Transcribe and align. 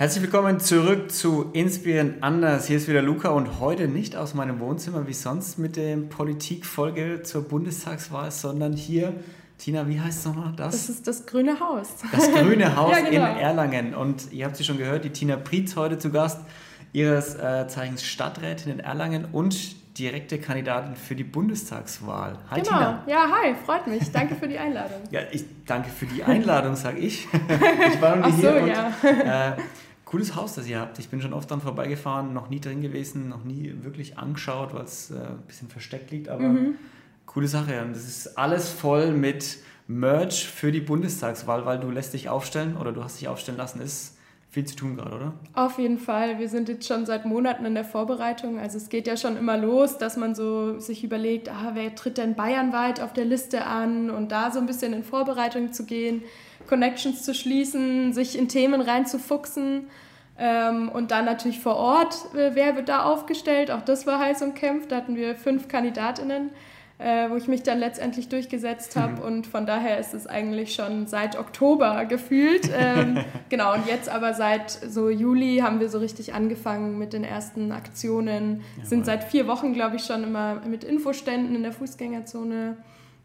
Herzlich 0.00 0.22
willkommen 0.22 0.60
zurück 0.60 1.12
zu 1.12 1.50
Inspirieren 1.52 2.22
anders. 2.22 2.66
Hier 2.66 2.78
ist 2.78 2.88
wieder 2.88 3.02
Luca 3.02 3.28
und 3.28 3.60
heute 3.60 3.86
nicht 3.86 4.16
aus 4.16 4.32
meinem 4.32 4.58
Wohnzimmer 4.58 5.06
wie 5.06 5.12
sonst 5.12 5.58
mit 5.58 5.76
der 5.76 5.98
Politikfolge 5.98 7.20
zur 7.22 7.46
Bundestagswahl, 7.46 8.30
sondern 8.30 8.72
hier, 8.72 9.12
Tina, 9.58 9.86
wie 9.88 10.00
heißt 10.00 10.20
es 10.20 10.24
nochmal? 10.24 10.54
Das? 10.56 10.70
das 10.70 10.88
ist 10.88 11.06
das 11.06 11.26
Grüne 11.26 11.60
Haus. 11.60 11.96
Das 12.12 12.32
Grüne 12.32 12.74
Haus 12.76 12.92
ja, 12.96 13.10
genau. 13.10 13.30
in 13.30 13.36
Erlangen. 13.40 13.94
Und 13.94 14.32
ihr 14.32 14.46
habt 14.46 14.56
sie 14.56 14.64
schon 14.64 14.78
gehört, 14.78 15.04
die 15.04 15.10
Tina 15.10 15.36
Prietz 15.36 15.76
heute 15.76 15.98
zu 15.98 16.10
Gast, 16.10 16.40
ihres 16.94 17.34
äh, 17.34 17.68
Zeichens 17.68 18.02
Stadträtin 18.02 18.72
in 18.72 18.80
Erlangen 18.80 19.26
und 19.32 19.98
direkte 19.98 20.38
Kandidatin 20.38 20.96
für 20.96 21.14
die 21.14 21.24
Bundestagswahl. 21.24 22.38
Hi 22.50 22.62
genau. 22.62 22.78
Tina. 22.78 23.04
Ja, 23.06 23.30
hi, 23.30 23.54
freut 23.66 23.86
mich. 23.86 24.10
Danke 24.10 24.34
für 24.34 24.48
die 24.48 24.56
Einladung. 24.56 25.00
ja, 25.10 25.20
ich 25.30 25.44
danke 25.66 25.90
für 25.90 26.06
die 26.06 26.24
Einladung, 26.24 26.74
sage 26.74 27.00
ich. 27.00 27.28
ich 27.92 28.00
war 28.00 28.16
noch 28.16 28.28
nie 28.28 28.40
so, 28.40 28.48
hier 28.48 28.66
ja. 28.66 28.92
und, 29.02 29.04
äh, 29.04 29.62
cooles 30.10 30.34
Haus, 30.34 30.54
das 30.54 30.66
ihr 30.66 30.80
habt. 30.80 30.98
Ich 30.98 31.08
bin 31.08 31.20
schon 31.20 31.32
oft 31.32 31.48
dran 31.48 31.60
vorbeigefahren, 31.60 32.32
noch 32.32 32.50
nie 32.50 32.58
drin 32.58 32.82
gewesen, 32.82 33.28
noch 33.28 33.44
nie 33.44 33.72
wirklich 33.82 34.18
angeschaut, 34.18 34.74
weil 34.74 34.82
es 34.82 35.12
äh, 35.12 35.14
ein 35.14 35.42
bisschen 35.46 35.68
versteckt 35.68 36.10
liegt, 36.10 36.28
aber 36.28 36.48
mhm. 36.48 36.74
coole 37.26 37.46
Sache. 37.46 37.80
Und 37.82 37.94
das 37.94 38.08
ist 38.08 38.36
alles 38.36 38.70
voll 38.70 39.12
mit 39.12 39.58
Merch 39.86 40.48
für 40.48 40.72
die 40.72 40.80
Bundestagswahl, 40.80 41.64
weil 41.64 41.78
du 41.78 41.90
lässt 41.90 42.12
dich 42.12 42.28
aufstellen 42.28 42.76
oder 42.76 42.90
du 42.90 43.04
hast 43.04 43.20
dich 43.20 43.28
aufstellen 43.28 43.56
lassen, 43.56 43.80
ist 43.80 44.16
viel 44.50 44.64
zu 44.64 44.74
tun 44.74 44.96
gerade, 44.96 45.14
oder? 45.14 45.32
Auf 45.54 45.78
jeden 45.78 45.98
Fall. 45.98 46.40
Wir 46.40 46.48
sind 46.48 46.68
jetzt 46.68 46.88
schon 46.88 47.06
seit 47.06 47.24
Monaten 47.24 47.64
in 47.64 47.74
der 47.74 47.84
Vorbereitung. 47.84 48.58
Also 48.58 48.78
es 48.78 48.88
geht 48.88 49.06
ja 49.06 49.16
schon 49.16 49.36
immer 49.36 49.56
los, 49.56 49.96
dass 49.96 50.16
man 50.16 50.34
so 50.34 50.80
sich 50.80 51.04
überlegt, 51.04 51.48
ah, 51.48 51.70
wer 51.74 51.94
tritt 51.94 52.18
denn 52.18 52.34
bayernweit 52.34 53.00
auf 53.00 53.12
der 53.12 53.26
Liste 53.26 53.64
an 53.64 54.10
und 54.10 54.32
da 54.32 54.50
so 54.50 54.58
ein 54.58 54.66
bisschen 54.66 54.92
in 54.92 55.04
Vorbereitung 55.04 55.72
zu 55.72 55.86
gehen. 55.86 56.24
Connections 56.70 57.24
zu 57.24 57.34
schließen, 57.34 58.12
sich 58.12 58.38
in 58.38 58.48
Themen 58.48 58.80
reinzufuchsen. 58.80 59.88
Ähm, 60.38 60.88
und 60.88 61.10
dann 61.10 61.26
natürlich 61.26 61.58
vor 61.58 61.76
Ort, 61.76 62.14
äh, 62.34 62.52
wer 62.54 62.76
wird 62.76 62.88
da 62.88 63.02
aufgestellt? 63.02 63.70
Auch 63.70 63.82
das 63.82 64.06
war 64.06 64.20
heiß 64.20 64.40
umkämpft. 64.40 64.92
Da 64.92 64.96
hatten 64.96 65.16
wir 65.16 65.34
fünf 65.34 65.66
Kandidatinnen, 65.66 66.50
äh, 66.98 67.28
wo 67.28 67.36
ich 67.36 67.48
mich 67.48 67.64
dann 67.64 67.80
letztendlich 67.80 68.28
durchgesetzt 68.28 68.94
habe. 68.94 69.16
Mhm. 69.16 69.22
Und 69.22 69.46
von 69.48 69.66
daher 69.66 69.98
ist 69.98 70.14
es 70.14 70.28
eigentlich 70.28 70.74
schon 70.74 71.08
seit 71.08 71.36
Oktober 71.36 72.04
gefühlt. 72.04 72.70
Ähm, 72.72 73.18
genau, 73.48 73.74
und 73.74 73.86
jetzt 73.86 74.08
aber 74.08 74.32
seit 74.32 74.70
so 74.70 75.10
Juli 75.10 75.58
haben 75.58 75.80
wir 75.80 75.88
so 75.88 75.98
richtig 75.98 76.34
angefangen 76.34 76.98
mit 76.98 77.12
den 77.12 77.24
ersten 77.24 77.72
Aktionen. 77.72 78.62
Ja, 78.78 78.84
Sind 78.86 79.04
seit 79.06 79.24
vier 79.24 79.48
Wochen, 79.48 79.74
glaube 79.74 79.96
ich, 79.96 80.04
schon 80.04 80.22
immer 80.22 80.62
mit 80.66 80.84
Infoständen 80.84 81.56
in 81.56 81.64
der 81.64 81.72
Fußgängerzone. 81.72 82.76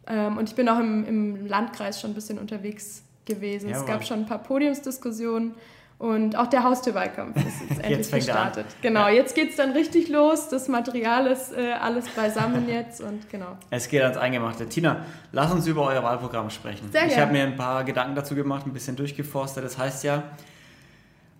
Ähm, 0.08 0.36
und 0.36 0.48
ich 0.50 0.56
bin 0.56 0.68
auch 0.68 0.80
im, 0.80 1.06
im 1.06 1.46
Landkreis 1.46 2.00
schon 2.00 2.10
ein 2.10 2.14
bisschen 2.14 2.38
unterwegs 2.38 3.05
gewesen. 3.26 3.68
Jawohl. 3.68 3.82
Es 3.82 3.86
gab 3.86 4.04
schon 4.04 4.20
ein 4.20 4.26
paar 4.26 4.42
Podiumsdiskussionen 4.42 5.54
und 5.98 6.36
auch 6.36 6.46
der 6.46 6.62
Haustürwahlkampf 6.62 7.36
ist 7.36 7.60
jetzt 7.70 7.70
endlich 7.82 7.98
jetzt 7.98 8.12
gestartet. 8.12 8.66
Genau, 8.82 9.08
ja. 9.08 9.14
jetzt 9.14 9.34
geht 9.34 9.50
es 9.50 9.56
dann 9.56 9.72
richtig 9.72 10.08
los. 10.08 10.48
Das 10.48 10.68
Material 10.68 11.26
ist 11.26 11.52
äh, 11.52 11.72
alles 11.72 12.06
beisammen 12.10 12.68
jetzt 12.68 13.00
und 13.00 13.30
genau. 13.30 13.56
Es 13.70 13.88
geht 13.88 14.02
ans 14.02 14.18
Eingemachte. 14.18 14.68
Tina, 14.68 15.06
lass 15.32 15.52
uns 15.52 15.66
über 15.66 15.82
euer 15.84 16.02
Wahlprogramm 16.02 16.50
sprechen. 16.50 16.90
Sehr 16.92 17.06
ich 17.06 17.18
habe 17.18 17.32
mir 17.32 17.44
ein 17.44 17.56
paar 17.56 17.82
Gedanken 17.84 18.14
dazu 18.14 18.34
gemacht, 18.34 18.66
ein 18.66 18.74
bisschen 18.74 18.94
durchgeforstet. 18.94 19.64
Das 19.64 19.78
heißt 19.78 20.04
ja, 20.04 20.24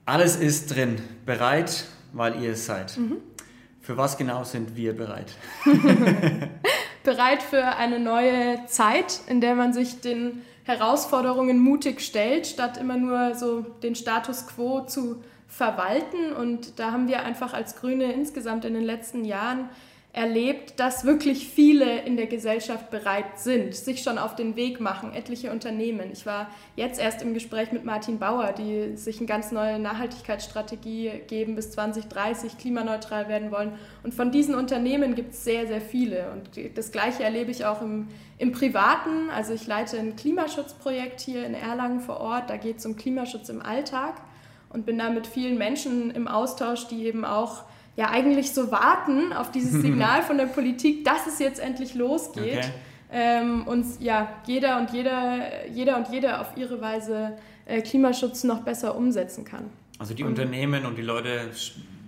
alles 0.07 0.37
ist 0.37 0.75
drin, 0.75 1.03
bereit, 1.27 1.85
weil 2.15 2.43
ihr 2.43 2.53
es 2.53 2.65
seid. 2.65 2.97
Mhm. 2.97 3.19
Für 3.83 3.99
was 3.99 4.17
genau 4.17 4.43
sind 4.43 4.75
wir 4.75 4.97
bereit? 4.97 5.33
bereit 7.05 7.43
für 7.43 7.63
eine 7.77 8.01
neue 8.01 8.65
Zeit, 8.67 9.21
in 9.29 9.43
der 9.43 9.55
man 9.55 9.75
sich 9.75 10.01
den 10.01 10.43
Herausforderungen 10.67 11.61
mutig 11.61 12.01
stellt, 12.01 12.47
statt 12.47 12.77
immer 12.77 12.97
nur 12.97 13.35
so 13.37 13.61
den 13.83 13.95
Status 13.95 14.49
quo 14.49 14.81
zu 14.81 15.23
verwalten. 15.47 16.33
Und 16.33 16.81
da 16.81 16.91
haben 16.91 17.07
wir 17.07 17.23
einfach 17.23 17.55
als 17.55 17.77
Grüne 17.77 18.13
insgesamt 18.13 18.65
in 18.65 18.75
den 18.75 18.83
letzten 18.83 19.25
Jahren 19.25 19.69
erlebt, 20.17 20.81
dass 20.81 21.05
wirklich 21.05 21.47
viele 21.47 22.01
in 22.01 22.17
der 22.17 22.27
Gesellschaft 22.27 22.91
bereit 22.91 23.39
sind, 23.39 23.75
sich 23.75 24.03
schon 24.03 24.17
auf 24.17 24.35
den 24.35 24.57
Weg 24.57 24.81
machen, 24.81 25.13
etliche 25.13 25.53
Unternehmen. 25.53 26.11
Ich 26.11 26.25
war 26.25 26.49
jetzt 26.75 26.99
erst 26.99 27.21
im 27.21 27.35
Gespräch 27.35 27.71
mit 27.71 27.85
Martin 27.85 28.19
Bauer, 28.19 28.53
die 28.53 28.97
sich 28.97 29.19
eine 29.19 29.27
ganz 29.27 29.53
neue 29.53 29.79
Nachhaltigkeitsstrategie 29.79 31.21
geben, 31.27 31.55
bis 31.55 31.71
2030 31.73 32.57
klimaneutral 32.57 33.29
werden 33.29 33.51
wollen. 33.51 33.75
Und 34.05 34.15
von 34.15 34.31
diesen 34.31 34.55
Unternehmen 34.55 35.17
gibt 35.17 35.35
es 35.35 35.45
sehr, 35.45 35.67
sehr 35.67 35.83
viele. 35.83 36.31
Und 36.33 36.49
das 36.79 36.93
Gleiche 36.93 37.23
erlebe 37.23 37.51
ich 37.51 37.67
auch 37.67 37.83
im, 37.83 38.09
im 38.39 38.53
Privaten. 38.53 39.29
Also 39.29 39.53
ich 39.53 39.67
leite 39.67 39.99
ein 39.99 40.17
Klimaschutzprojekt 40.17 41.21
hier 41.21 41.45
in 41.45 41.53
Erlangen 41.53 42.01
vor 42.01 42.21
Ort. 42.21 42.49
Da 42.49 42.57
geht 42.57 42.79
es 42.79 42.87
um 42.87 42.97
Klimaschutz 42.97 43.51
im 43.51 43.61
Alltag 43.61 44.15
und 44.71 44.87
bin 44.87 44.97
da 44.97 45.11
mit 45.11 45.27
vielen 45.27 45.59
Menschen 45.59 46.11
im 46.11 46.27
Austausch, 46.27 46.87
die 46.89 47.05
eben 47.05 47.27
auch 47.27 47.65
ja 47.97 48.11
eigentlich 48.11 48.53
so 48.53 48.71
warten 48.71 49.33
auf 49.33 49.51
dieses 49.51 49.73
Signal 49.83 50.23
von 50.23 50.39
der 50.39 50.47
Politik, 50.47 51.05
dass 51.05 51.27
es 51.27 51.39
jetzt 51.39 51.61
endlich 51.61 51.95
losgeht. 51.95 52.59
Okay. 52.59 52.71
Ähm, 53.11 53.67
und 53.67 53.85
ja, 54.01 54.29
jeder 54.47 54.79
und 54.79 54.91
jeder, 54.91 55.67
jeder 55.69 55.97
und 55.97 56.09
jede 56.09 56.41
auf 56.41 56.57
ihre 56.57 56.81
Weise 56.81 57.37
äh, 57.65 57.81
Klimaschutz 57.81 58.45
noch 58.45 58.63
besser 58.63 58.97
umsetzen 58.97 59.45
kann. 59.45 59.71
Also 59.99 60.15
die 60.15 60.25
und, 60.25 60.31
Unternehmen 60.31 60.85
und 60.85 60.99
die 60.99 61.03
Leute 61.03 61.51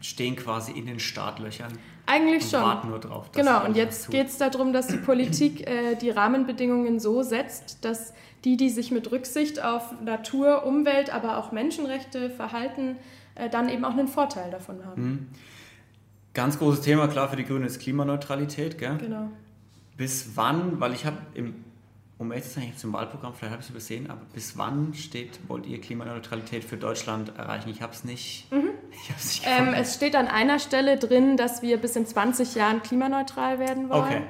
stehen 0.00 0.36
quasi 0.36 0.72
in 0.72 0.86
den 0.86 1.00
Startlöchern. 1.00 1.72
Eigentlich 2.06 2.44
und 2.44 2.50
schon. 2.50 2.62
Warten 2.62 2.88
nur 2.88 2.98
drauf. 2.98 3.30
genau, 3.32 3.64
und 3.64 3.76
jetzt 3.76 4.10
geht 4.10 4.28
es 4.28 4.38
darum, 4.38 4.72
dass 4.72 4.86
die 4.88 4.96
Politik 4.96 5.68
äh, 5.68 5.94
die 5.94 6.10
Rahmenbedingungen 6.10 7.00
so 7.00 7.22
setzt, 7.22 7.84
dass 7.84 8.12
die, 8.44 8.56
die 8.56 8.70
sich 8.70 8.90
mit 8.90 9.10
Rücksicht 9.10 9.62
auf 9.62 10.00
Natur, 10.00 10.64
Umwelt, 10.64 11.12
aber 11.12 11.38
auch 11.38 11.52
Menschenrechte 11.52 12.30
verhalten, 12.30 12.96
äh, 13.34 13.50
dann 13.50 13.68
eben 13.68 13.84
auch 13.84 13.92
einen 13.92 14.08
Vorteil 14.08 14.50
davon 14.50 14.84
haben. 14.84 15.02
Mhm. 15.02 15.26
Ganz 16.38 16.56
großes 16.60 16.82
Thema, 16.82 17.08
klar, 17.08 17.28
für 17.28 17.34
die 17.34 17.44
Grünen 17.44 17.64
ist 17.64 17.80
Klimaneutralität. 17.80 18.78
Gell? 18.78 18.96
Genau. 18.96 19.28
Bis 19.96 20.36
wann, 20.36 20.78
weil 20.78 20.92
ich 20.92 21.04
habe 21.04 21.16
im, 21.34 21.64
um 22.16 22.30
ehrlich 22.30 22.46
zu 22.46 22.60
sein, 22.60 22.72
zum 22.76 22.92
Wahlprogramm, 22.92 23.34
vielleicht 23.34 23.50
habe 23.50 23.60
ich 23.60 23.66
es 23.66 23.70
übersehen, 23.70 24.08
aber 24.08 24.20
bis 24.32 24.56
wann 24.56 24.94
steht, 24.94 25.40
wollt 25.48 25.66
ihr 25.66 25.80
Klimaneutralität 25.80 26.62
für 26.62 26.76
Deutschland 26.76 27.36
erreichen? 27.36 27.70
Ich 27.70 27.82
habe 27.82 27.92
es 27.92 28.04
nicht, 28.04 28.46
mhm. 28.52 28.70
nicht 29.16 29.42
ähm, 29.46 29.74
Es 29.74 29.96
steht 29.96 30.14
an 30.14 30.28
einer 30.28 30.60
Stelle 30.60 30.96
drin, 30.96 31.36
dass 31.36 31.62
wir 31.62 31.76
bis 31.76 31.96
in 31.96 32.06
20 32.06 32.54
Jahren 32.54 32.84
klimaneutral 32.84 33.58
werden 33.58 33.88
wollen. 33.88 34.02
Okay. 34.04 34.22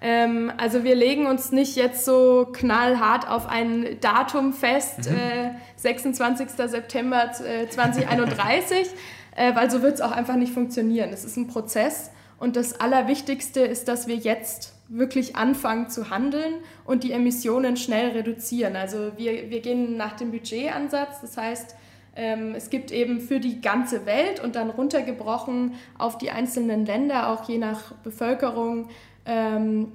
Ähm, 0.00 0.50
also 0.56 0.82
wir 0.82 0.94
legen 0.94 1.26
uns 1.26 1.52
nicht 1.52 1.76
jetzt 1.76 2.06
so 2.06 2.48
knallhart 2.54 3.28
auf 3.28 3.46
ein 3.46 3.98
Datum 4.00 4.54
fest, 4.54 5.10
mhm. 5.10 5.14
äh, 5.14 5.50
26. 5.76 6.48
September 6.52 7.30
äh, 7.44 7.68
2031 7.68 8.88
äh, 9.36 9.54
weil 9.54 9.70
so 9.70 9.82
wird 9.82 9.94
es 9.94 10.00
auch 10.00 10.12
einfach 10.12 10.36
nicht 10.36 10.52
funktionieren. 10.52 11.10
Es 11.12 11.24
ist 11.24 11.36
ein 11.36 11.46
Prozess 11.46 12.10
und 12.38 12.56
das 12.56 12.80
Allerwichtigste 12.80 13.60
ist, 13.60 13.88
dass 13.88 14.06
wir 14.06 14.16
jetzt 14.16 14.74
wirklich 14.88 15.36
anfangen 15.36 15.88
zu 15.88 16.10
handeln 16.10 16.54
und 16.84 17.04
die 17.04 17.12
Emissionen 17.12 17.76
schnell 17.76 18.10
reduzieren. 18.10 18.76
Also 18.76 19.12
wir, 19.16 19.50
wir 19.50 19.60
gehen 19.60 19.96
nach 19.96 20.16
dem 20.16 20.32
Budgetansatz, 20.32 21.20
das 21.20 21.36
heißt, 21.36 21.76
ähm, 22.16 22.54
es 22.56 22.70
gibt 22.70 22.90
eben 22.90 23.20
für 23.20 23.38
die 23.38 23.60
ganze 23.60 24.04
Welt 24.04 24.42
und 24.42 24.56
dann 24.56 24.70
runtergebrochen 24.70 25.74
auf 25.96 26.18
die 26.18 26.30
einzelnen 26.30 26.84
Länder, 26.84 27.28
auch 27.28 27.48
je 27.48 27.58
nach 27.58 27.92
Bevölkerung, 28.02 28.88
ähm, 29.26 29.92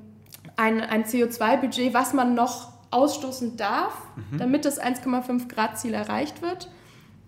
ein, 0.56 0.80
ein 0.82 1.04
CO2-Budget, 1.04 1.94
was 1.94 2.14
man 2.14 2.34
noch 2.34 2.72
ausstoßen 2.92 3.58
darf, 3.58 3.94
mhm. 4.16 4.38
damit 4.38 4.66
das 4.66 4.82
1,5 4.82 5.50
Grad 5.50 5.78
Ziel 5.78 5.94
erreicht 5.94 6.42
wird. 6.42 6.70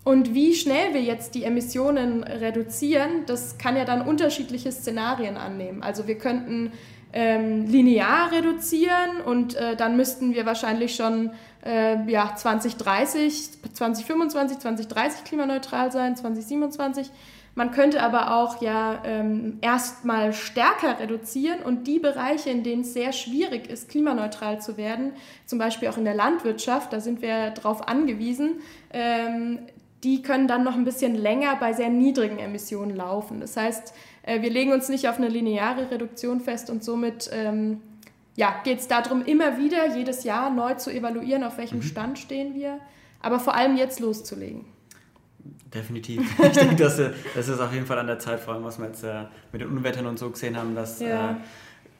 Und 0.07 0.33
wie 0.33 0.55
schnell 0.55 0.93
wir 0.93 1.01
jetzt 1.01 1.35
die 1.35 1.43
Emissionen 1.43 2.23
reduzieren, 2.23 3.25
das 3.25 3.57
kann 3.57 3.75
ja 3.75 3.83
dann 3.83 4.01
unterschiedliche 4.01 4.71
Szenarien 4.71 5.35
annehmen. 5.35 5.83
Also 5.83 6.07
wir 6.07 6.17
könnten 6.17 6.71
ähm, 7.11 7.65
linear 7.65 8.31
reduzieren 8.31 9.19
und 9.25 9.55
äh, 9.55 9.75
dann 9.75 9.97
müssten 9.97 10.33
wir 10.33 10.45
wahrscheinlich 10.45 10.95
schon 10.95 11.31
äh, 11.65 12.09
ja, 12.09 12.33
2030, 12.33 13.49
2025, 13.73 14.59
2030 14.59 15.25
klimaneutral 15.25 15.91
sein, 15.91 16.15
2027. 16.15 17.11
Man 17.55 17.71
könnte 17.71 18.01
aber 18.01 18.33
auch 18.33 18.61
ja 18.61 19.01
ähm, 19.03 19.57
erstmal 19.59 20.31
stärker 20.31 21.01
reduzieren 21.01 21.59
und 21.59 21.85
die 21.85 21.99
Bereiche, 21.99 22.49
in 22.49 22.63
denen 22.63 22.83
es 22.83 22.93
sehr 22.93 23.11
schwierig 23.11 23.69
ist, 23.69 23.89
klimaneutral 23.89 24.61
zu 24.61 24.77
werden, 24.77 25.11
zum 25.45 25.59
Beispiel 25.59 25.89
auch 25.89 25.97
in 25.97 26.05
der 26.05 26.15
Landwirtschaft, 26.15 26.93
da 26.93 27.01
sind 27.01 27.21
wir 27.21 27.49
darauf 27.49 27.89
angewiesen, 27.89 28.61
ähm, 28.93 29.59
die 30.03 30.21
können 30.21 30.47
dann 30.47 30.63
noch 30.63 30.75
ein 30.75 30.85
bisschen 30.85 31.15
länger 31.15 31.55
bei 31.55 31.73
sehr 31.73 31.89
niedrigen 31.89 32.37
Emissionen 32.37 32.95
laufen. 32.95 33.39
Das 33.39 33.57
heißt, 33.57 33.93
äh, 34.23 34.41
wir 34.41 34.49
legen 34.49 34.71
uns 34.71 34.89
nicht 34.89 35.09
auf 35.09 35.17
eine 35.17 35.27
lineare 35.27 35.89
Reduktion 35.89 36.39
fest 36.39 36.69
und 36.69 36.83
somit 36.83 37.29
ähm, 37.33 37.81
ja, 38.35 38.61
geht 38.63 38.79
es 38.79 38.87
darum, 38.87 39.25
immer 39.25 39.57
wieder 39.57 39.95
jedes 39.95 40.23
Jahr 40.23 40.51
neu 40.51 40.75
zu 40.75 40.91
evaluieren, 40.91 41.43
auf 41.43 41.57
welchem 41.57 41.79
mhm. 41.79 41.83
Stand 41.83 42.19
stehen 42.19 42.53
wir, 42.53 42.79
aber 43.19 43.39
vor 43.39 43.55
allem 43.55 43.77
jetzt 43.77 43.99
loszulegen. 43.99 44.65
Definitiv. 45.73 46.21
Ich 46.43 46.51
denke, 46.51 46.75
dass, 46.75 46.97
das 46.97 47.47
ist 47.47 47.59
auf 47.59 47.73
jeden 47.73 47.87
Fall 47.87 47.97
an 47.97 48.07
der 48.07 48.19
Zeit, 48.19 48.39
vor 48.39 48.53
allem 48.53 48.63
was 48.63 48.77
wir 48.77 48.85
jetzt 48.85 49.03
äh, 49.03 49.23
mit 49.51 49.61
den 49.61 49.69
Unwettern 49.69 50.05
und 50.05 50.19
so 50.19 50.29
gesehen 50.29 50.55
haben, 50.55 50.75
dass 50.75 50.99
ja. 50.99 51.31
äh, 51.31 51.35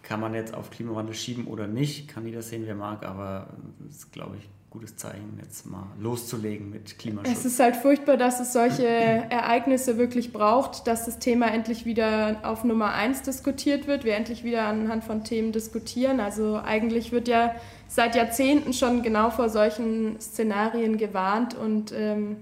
kann 0.03 0.19
man 0.19 0.35
jetzt 0.35 0.53
auf 0.53 0.69
Klimawandel 0.69 1.15
schieben 1.15 1.47
oder 1.47 1.65
nicht, 1.67 2.07
kann 2.07 2.25
jeder 2.25 2.43
sehen, 2.43 2.63
wer 2.65 2.75
mag, 2.75 3.03
aber 3.05 3.47
das 3.79 4.11
glaube 4.11 4.37
ich 4.37 4.47
gutes 4.69 4.97
Zeichen, 4.97 5.39
jetzt 5.41 5.65
mal 5.65 5.87
loszulegen 5.99 6.69
mit 6.69 6.99
Klimaschutz. 6.99 7.37
Es 7.37 7.45
ist 7.45 7.59
halt 7.59 7.75
furchtbar, 7.77 8.17
dass 8.17 8.39
es 8.39 8.51
solche 8.51 8.85
Ereignisse 8.85 9.97
wirklich 9.97 10.33
braucht, 10.33 10.87
dass 10.87 11.05
das 11.05 11.19
Thema 11.19 11.47
endlich 11.47 11.85
wieder 11.85 12.41
auf 12.43 12.63
Nummer 12.63 12.93
eins 12.93 13.21
diskutiert 13.21 13.87
wird, 13.87 14.03
wir 14.03 14.15
endlich 14.15 14.43
wieder 14.43 14.65
anhand 14.65 15.03
von 15.03 15.23
Themen 15.23 15.51
diskutieren. 15.51 16.19
Also 16.19 16.59
eigentlich 16.63 17.11
wird 17.11 17.27
ja 17.27 17.55
seit 17.87 18.15
Jahrzehnten 18.15 18.73
schon 18.73 19.03
genau 19.03 19.29
vor 19.29 19.49
solchen 19.49 20.19
Szenarien 20.19 20.97
gewarnt 20.97 21.55
und 21.55 21.93
ähm, 21.93 22.37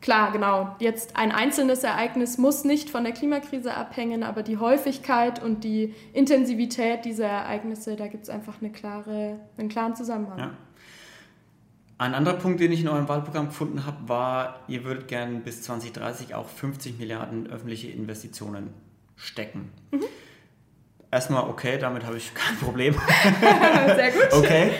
klar, 0.00 0.32
genau, 0.32 0.74
jetzt 0.80 1.16
ein 1.16 1.30
einzelnes 1.30 1.84
Ereignis 1.84 2.38
muss 2.38 2.64
nicht 2.64 2.90
von 2.90 3.04
der 3.04 3.12
Klimakrise 3.12 3.74
abhängen, 3.74 4.24
aber 4.24 4.42
die 4.42 4.56
Häufigkeit 4.56 5.42
und 5.42 5.62
die 5.62 5.94
Intensivität 6.12 7.04
dieser 7.04 7.26
Ereignisse, 7.26 7.94
da 7.94 8.08
gibt 8.08 8.24
es 8.24 8.30
einfach 8.30 8.60
eine 8.60 8.70
klare, 8.70 9.38
einen 9.56 9.68
klaren 9.68 9.94
Zusammenhang. 9.94 10.38
Ja. 10.38 10.50
Ein 11.98 12.14
anderer 12.14 12.36
Punkt, 12.36 12.60
den 12.60 12.70
ich 12.70 12.80
in 12.80 12.88
eurem 12.88 13.08
Wahlprogramm 13.08 13.48
gefunden 13.48 13.84
habe, 13.84 14.08
war, 14.08 14.60
ihr 14.68 14.84
würdet 14.84 15.08
gern 15.08 15.42
bis 15.42 15.62
2030 15.62 16.36
auch 16.36 16.48
50 16.48 16.96
Milliarden 16.96 17.48
öffentliche 17.48 17.88
Investitionen 17.88 18.72
stecken. 19.16 19.72
Mhm. 19.90 20.04
Erstmal 21.10 21.48
okay, 21.48 21.76
damit 21.76 22.04
habe 22.04 22.16
ich 22.16 22.32
kein 22.34 22.56
Problem. 22.56 22.94
Sehr 23.40 24.12
gut. 24.12 24.32
Okay. 24.32 24.70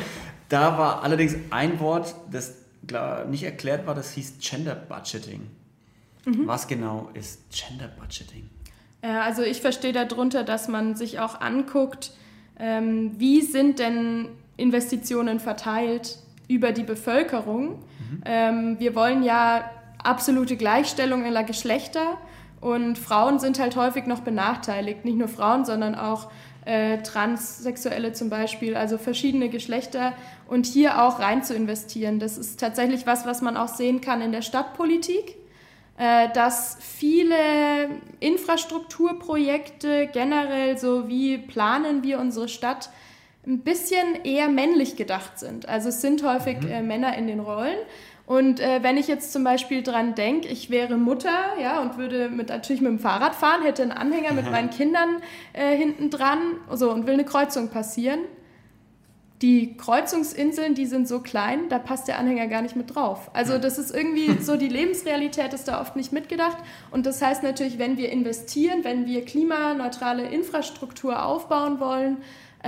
Da 0.49 0.79
war 0.79 1.03
allerdings 1.03 1.35
ein 1.51 1.81
Wort, 1.81 2.15
das 2.31 2.55
nicht 3.29 3.43
erklärt 3.43 3.87
war, 3.87 3.95
das 3.95 4.13
hieß 4.13 4.35
Gender 4.41 4.77
Budgeting. 4.77 5.51
Mhm. 6.25 6.47
Was 6.47 6.69
genau 6.69 7.11
ist 7.15 7.41
Gender 7.51 7.89
Budgeting? 7.89 8.49
Also 9.03 9.43
ich 9.43 9.61
verstehe 9.61 9.93
darunter, 9.93 10.45
dass 10.45 10.69
man 10.69 10.95
sich 10.95 11.19
auch 11.19 11.41
anguckt, 11.41 12.13
ähm, 12.59 13.13
wie 13.19 13.43
sind 13.43 13.79
denn 13.79 14.29
Investitionen 14.57 15.41
verteilt 15.41 16.19
über 16.49 16.73
die 16.73 16.83
Bevölkerung. 16.83 17.69
Mhm. 17.69 18.23
Ähm, 18.25 18.77
wir 18.79 18.95
wollen 18.95 19.23
ja 19.23 19.71
absolute 20.03 20.57
Gleichstellung 20.57 21.31
der 21.31 21.45
Geschlechter 21.45 22.19
und 22.61 22.99
Frauen 22.99 23.39
sind 23.39 23.61
halt 23.61 23.77
häufig 23.77 24.07
noch 24.07 24.21
benachteiligt. 24.21 25.05
Nicht 25.05 25.19
nur 25.19 25.29
Frauen, 25.29 25.65
sondern 25.65 25.95
auch 25.95 26.31
äh, 26.65 26.99
Transsexuelle 27.03 28.13
zum 28.13 28.31
Beispiel, 28.31 28.77
also 28.77 28.99
verschiedene 28.99 29.49
Geschlechter 29.49 30.13
und 30.49 30.67
hier 30.67 31.03
auch 31.03 31.21
rein 31.21 31.43
zu 31.43 31.55
investieren. 31.55 32.19
Das 32.19 32.37
ist 32.37 32.59
tatsächlich 32.59 33.07
was, 33.07 33.27
was 33.27 33.43
man 33.43 33.57
auch 33.57 33.69
sehen 33.69 34.01
kann 34.01 34.21
in 34.21 34.33
der 34.33 34.43
Stadtpolitik, 34.43 35.37
äh, 35.99 36.29
dass 36.35 36.77
viele 36.81 37.37
Infrastrukturprojekte 38.21 40.09
generell 40.13 40.77
so 40.79 41.09
wie 41.09 41.39
planen 41.39 42.03
wir 42.03 42.19
unsere 42.19 42.49
Stadt 42.49 42.91
ein 43.49 43.61
bisschen 43.61 44.25
eher 44.25 44.49
männlich 44.49 44.97
gedacht 44.97 45.39
sind. 45.39 45.69
Also 45.69 45.89
es 45.89 46.01
sind 46.01 46.23
häufig 46.23 46.61
mhm. 46.61 46.71
äh, 46.71 46.83
Männer 46.83 47.17
in 47.17 47.27
den 47.27 47.41
Rollen. 47.41 47.79
Und 48.27 48.61
äh, 48.61 48.83
wenn 48.83 48.99
ich 48.99 49.09
jetzt 49.09 49.33
zum 49.33 49.43
Beispiel 49.43 49.83
dran 49.83 50.15
denke, 50.15 50.49
ich 50.49 50.69
wäre 50.69 50.99
Mutter, 50.99 51.57
ja, 51.63 51.81
und 51.81 51.97
würde 51.97 52.29
mit, 52.29 52.51
natürlich 52.51 52.83
mit 52.83 52.91
dem 52.91 52.99
Fahrrad 52.99 53.35
fahren, 53.35 53.63
hätte 53.63 53.83
einen 53.83 53.93
Anhänger 53.93 54.35
mit 54.35 54.51
meinen 54.51 54.69
Kindern 54.69 55.23
äh, 55.55 55.75
hinten 55.75 56.11
dran, 56.11 56.39
so, 56.75 56.93
und 56.93 57.07
will 57.07 57.15
eine 57.15 57.25
Kreuzung 57.25 57.71
passieren. 57.71 58.21
Die 59.41 59.79
Kreuzungsinseln, 59.79 60.75
die 60.75 60.85
sind 60.85 61.09
so 61.09 61.21
klein, 61.21 61.71
da 61.71 61.79
passt 61.79 62.07
der 62.07 62.19
Anhänger 62.19 62.49
gar 62.49 62.61
nicht 62.61 62.77
mit 62.77 62.95
drauf. 62.95 63.31
Also 63.33 63.57
das 63.57 63.79
ist 63.79 63.95
irgendwie 63.95 64.33
so, 64.43 64.57
die 64.57 64.69
Lebensrealität 64.69 65.55
ist 65.55 65.67
da 65.67 65.81
oft 65.81 65.97
nicht 65.97 66.13
mitgedacht. 66.13 66.59
Und 66.91 67.07
das 67.07 67.23
heißt 67.23 67.43
natürlich, 67.43 67.79
wenn 67.79 67.97
wir 67.97 68.11
investieren, 68.11 68.81
wenn 68.85 69.07
wir 69.07 69.25
klimaneutrale 69.25 70.25
Infrastruktur 70.25 71.25
aufbauen 71.25 71.81
wollen, 71.81 72.19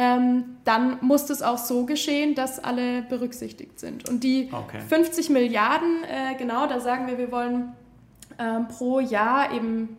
ähm, 0.00 0.56
dann 0.64 0.96
muss 1.02 1.26
das 1.26 1.42
auch 1.42 1.58
so 1.58 1.84
geschehen, 1.84 2.34
dass 2.34 2.58
alle 2.58 3.02
berücksichtigt 3.02 3.78
sind. 3.78 4.08
Und 4.08 4.24
die 4.24 4.48
okay. 4.50 4.80
50 4.88 5.28
Milliarden, 5.28 6.04
äh, 6.04 6.36
genau, 6.38 6.66
da 6.66 6.80
sagen 6.80 7.06
wir, 7.06 7.18
wir 7.18 7.30
wollen 7.30 7.74
ähm, 8.38 8.66
pro 8.68 8.98
Jahr 8.98 9.52
eben 9.52 9.98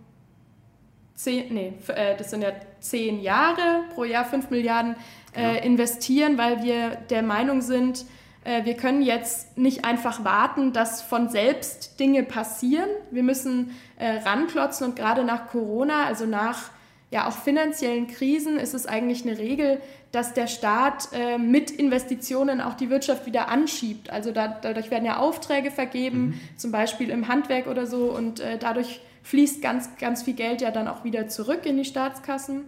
10, 1.14 1.54
nee, 1.54 1.74
äh, 1.90 2.18
das 2.18 2.32
sind 2.32 2.42
ja 2.42 2.50
10 2.80 3.22
Jahre, 3.22 3.84
pro 3.94 4.04
Jahr 4.04 4.26
5 4.26 4.50
Milliarden 4.50 4.96
äh, 5.34 5.52
genau. 5.52 5.66
investieren, 5.66 6.38
weil 6.40 6.64
wir 6.64 6.96
der 7.12 7.22
Meinung 7.22 7.62
sind, 7.62 8.06
äh, 8.44 8.66
wir 8.66 8.74
können 8.74 9.04
jetzt 9.04 9.56
nicht 9.56 9.86
einfach 9.86 10.24
warten, 10.26 10.74
dass 10.74 11.04
von 11.04 11.30
selbst 11.30 12.00
Dinge 12.00 12.24
passieren. 12.24 12.90
Wir 13.12 13.22
müssen 13.22 13.76
äh, 14.00 14.18
ranklotzen 14.28 14.88
und 14.88 14.96
gerade 14.96 15.24
nach 15.24 15.50
Corona, 15.50 16.06
also 16.06 16.26
nach 16.26 16.72
ja 17.12 17.28
auch 17.28 17.34
finanziellen 17.34 18.08
Krisen 18.08 18.58
ist 18.58 18.74
es 18.74 18.88
eigentlich 18.88 19.28
eine 19.28 19.38
Regel, 19.38 19.82
dass 20.12 20.34
der 20.34 20.48
Staat 20.48 21.10
äh, 21.14 21.38
mit 21.38 21.70
Investitionen 21.70 22.62
auch 22.62 22.74
die 22.74 22.90
Wirtschaft 22.90 23.26
wieder 23.26 23.50
anschiebt. 23.50 24.10
Also 24.10 24.32
da, 24.32 24.48
dadurch 24.48 24.90
werden 24.90 25.06
ja 25.06 25.18
Aufträge 25.18 25.72
vergeben, 25.72 26.20
mhm. 26.20 26.58
zum 26.58 26.72
Beispiel 26.72 27.10
im 27.10 27.28
Handwerk 27.28 27.68
oder 27.68 27.86
so, 27.86 28.12
und 28.12 28.40
äh, 28.40 28.58
dadurch 28.58 29.02
fließt 29.24 29.62
ganz, 29.62 29.90
ganz 30.00 30.24
viel 30.24 30.34
Geld 30.34 30.62
ja 30.62 30.72
dann 30.72 30.88
auch 30.88 31.04
wieder 31.04 31.28
zurück 31.28 31.66
in 31.66 31.78
die 31.78 31.86
Staatskassen. 31.86 32.64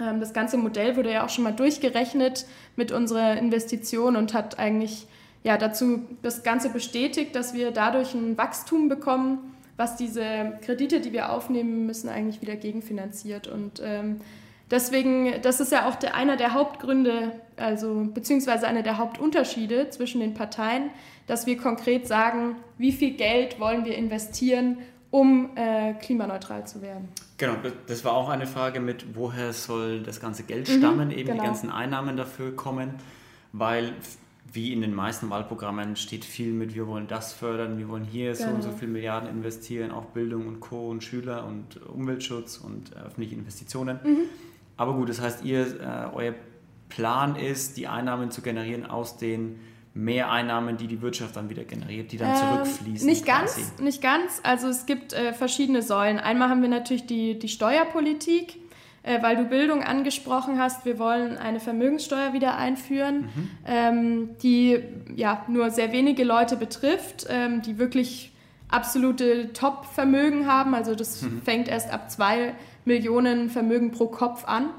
Ähm, 0.00 0.20
das 0.20 0.32
ganze 0.32 0.56
Modell 0.56 0.96
wurde 0.96 1.12
ja 1.12 1.24
auch 1.24 1.30
schon 1.30 1.44
mal 1.44 1.52
durchgerechnet 1.52 2.46
mit 2.74 2.90
unserer 2.90 3.36
Investition 3.36 4.16
und 4.16 4.34
hat 4.34 4.58
eigentlich 4.58 5.06
ja, 5.44 5.56
dazu 5.56 6.02
das 6.22 6.42
Ganze 6.42 6.70
bestätigt, 6.70 7.34
dass 7.34 7.54
wir 7.54 7.70
dadurch 7.70 8.14
ein 8.14 8.36
Wachstum 8.36 8.88
bekommen, 8.88 9.54
was 9.78 9.96
diese 9.96 10.58
Kredite, 10.66 11.00
die 11.00 11.12
wir 11.12 11.30
aufnehmen 11.30 11.86
müssen, 11.86 12.10
eigentlich 12.10 12.42
wieder 12.42 12.56
gegenfinanziert. 12.56 13.46
Und 13.46 13.80
ähm, 13.82 14.20
deswegen, 14.70 15.40
das 15.40 15.60
ist 15.60 15.72
ja 15.72 15.88
auch 15.88 15.94
der, 15.94 16.16
einer 16.16 16.36
der 16.36 16.52
Hauptgründe, 16.52 17.32
also 17.56 18.08
beziehungsweise 18.12 18.66
einer 18.66 18.82
der 18.82 18.98
Hauptunterschiede 18.98 19.88
zwischen 19.88 20.20
den 20.20 20.34
Parteien, 20.34 20.90
dass 21.28 21.46
wir 21.46 21.56
konkret 21.56 22.08
sagen, 22.08 22.56
wie 22.76 22.90
viel 22.90 23.12
Geld 23.12 23.60
wollen 23.60 23.84
wir 23.84 23.96
investieren, 23.96 24.78
um 25.10 25.50
äh, 25.54 25.94
klimaneutral 25.94 26.66
zu 26.66 26.82
werden. 26.82 27.08
Genau, 27.38 27.54
das 27.86 28.04
war 28.04 28.14
auch 28.14 28.28
eine 28.28 28.48
Frage 28.48 28.80
mit, 28.80 29.14
woher 29.14 29.52
soll 29.52 30.02
das 30.02 30.20
ganze 30.20 30.42
Geld 30.42 30.66
stammen, 30.66 31.08
mhm, 31.08 31.14
eben 31.14 31.28
genau. 31.28 31.40
die 31.40 31.46
ganzen 31.46 31.70
Einnahmen 31.70 32.16
dafür 32.16 32.54
kommen, 32.56 32.94
weil 33.52 33.92
wie 34.52 34.72
in 34.72 34.80
den 34.80 34.94
meisten 34.94 35.30
Wahlprogrammen 35.30 35.96
steht 35.96 36.24
viel 36.24 36.52
mit, 36.52 36.74
wir 36.74 36.86
wollen 36.86 37.06
das 37.06 37.32
fördern, 37.32 37.78
wir 37.78 37.88
wollen 37.88 38.04
hier 38.04 38.32
genau. 38.32 38.48
so 38.48 38.54
und 38.54 38.62
so 38.62 38.68
genau. 38.68 38.78
viele 38.78 38.92
Milliarden 38.92 39.28
investieren, 39.28 39.90
auch 39.90 40.06
Bildung 40.06 40.46
und 40.46 40.60
Co. 40.60 40.88
und 40.88 41.04
Schüler 41.04 41.46
und 41.46 41.86
Umweltschutz 41.86 42.58
und 42.58 42.92
äh, 42.92 43.00
öffentliche 43.00 43.34
Investitionen. 43.34 44.00
Mhm. 44.02 44.20
Aber 44.76 44.94
gut, 44.94 45.08
das 45.08 45.20
heißt, 45.20 45.44
ihr, 45.44 45.80
äh, 45.80 46.14
euer 46.14 46.34
Plan 46.88 47.36
ist, 47.36 47.76
die 47.76 47.88
Einnahmen 47.88 48.30
zu 48.30 48.40
generieren 48.40 48.86
aus 48.86 49.18
den 49.18 49.60
Mehreinnahmen, 49.94 50.76
die 50.76 50.86
die 50.86 51.02
Wirtschaft 51.02 51.36
dann 51.36 51.50
wieder 51.50 51.64
generiert, 51.64 52.12
die 52.12 52.16
dann 52.18 52.30
ähm, 52.30 52.64
zurückfließen. 52.64 53.06
Nicht 53.06 53.24
quasi. 53.24 53.62
ganz, 53.62 53.80
nicht 53.80 54.02
ganz. 54.02 54.40
Also 54.44 54.68
es 54.68 54.86
gibt 54.86 55.12
äh, 55.12 55.32
verschiedene 55.32 55.82
Säulen. 55.82 56.18
Einmal 56.18 56.48
haben 56.48 56.62
wir 56.62 56.68
natürlich 56.68 57.06
die, 57.06 57.38
die 57.38 57.48
Steuerpolitik 57.48 58.56
äh, 59.02 59.22
weil 59.22 59.36
du 59.36 59.44
Bildung 59.44 59.82
angesprochen 59.82 60.58
hast, 60.58 60.84
wir 60.84 60.98
wollen 60.98 61.36
eine 61.38 61.60
Vermögenssteuer 61.60 62.32
wieder 62.32 62.56
einführen, 62.56 63.20
mhm. 63.20 63.50
ähm, 63.66 64.28
die 64.42 64.80
ja 65.14 65.44
nur 65.48 65.70
sehr 65.70 65.92
wenige 65.92 66.24
Leute 66.24 66.56
betrifft, 66.56 67.26
ähm, 67.28 67.62
die 67.62 67.78
wirklich 67.78 68.32
absolute 68.68 69.52
Top-Vermögen 69.52 70.46
haben. 70.46 70.74
Also 70.74 70.94
das 70.94 71.22
mhm. 71.22 71.42
fängt 71.42 71.68
erst 71.68 71.90
ab 71.90 72.10
zwei 72.10 72.54
Millionen 72.84 73.50
Vermögen 73.50 73.90
pro 73.90 74.06
Kopf 74.06 74.44
an 74.44 74.70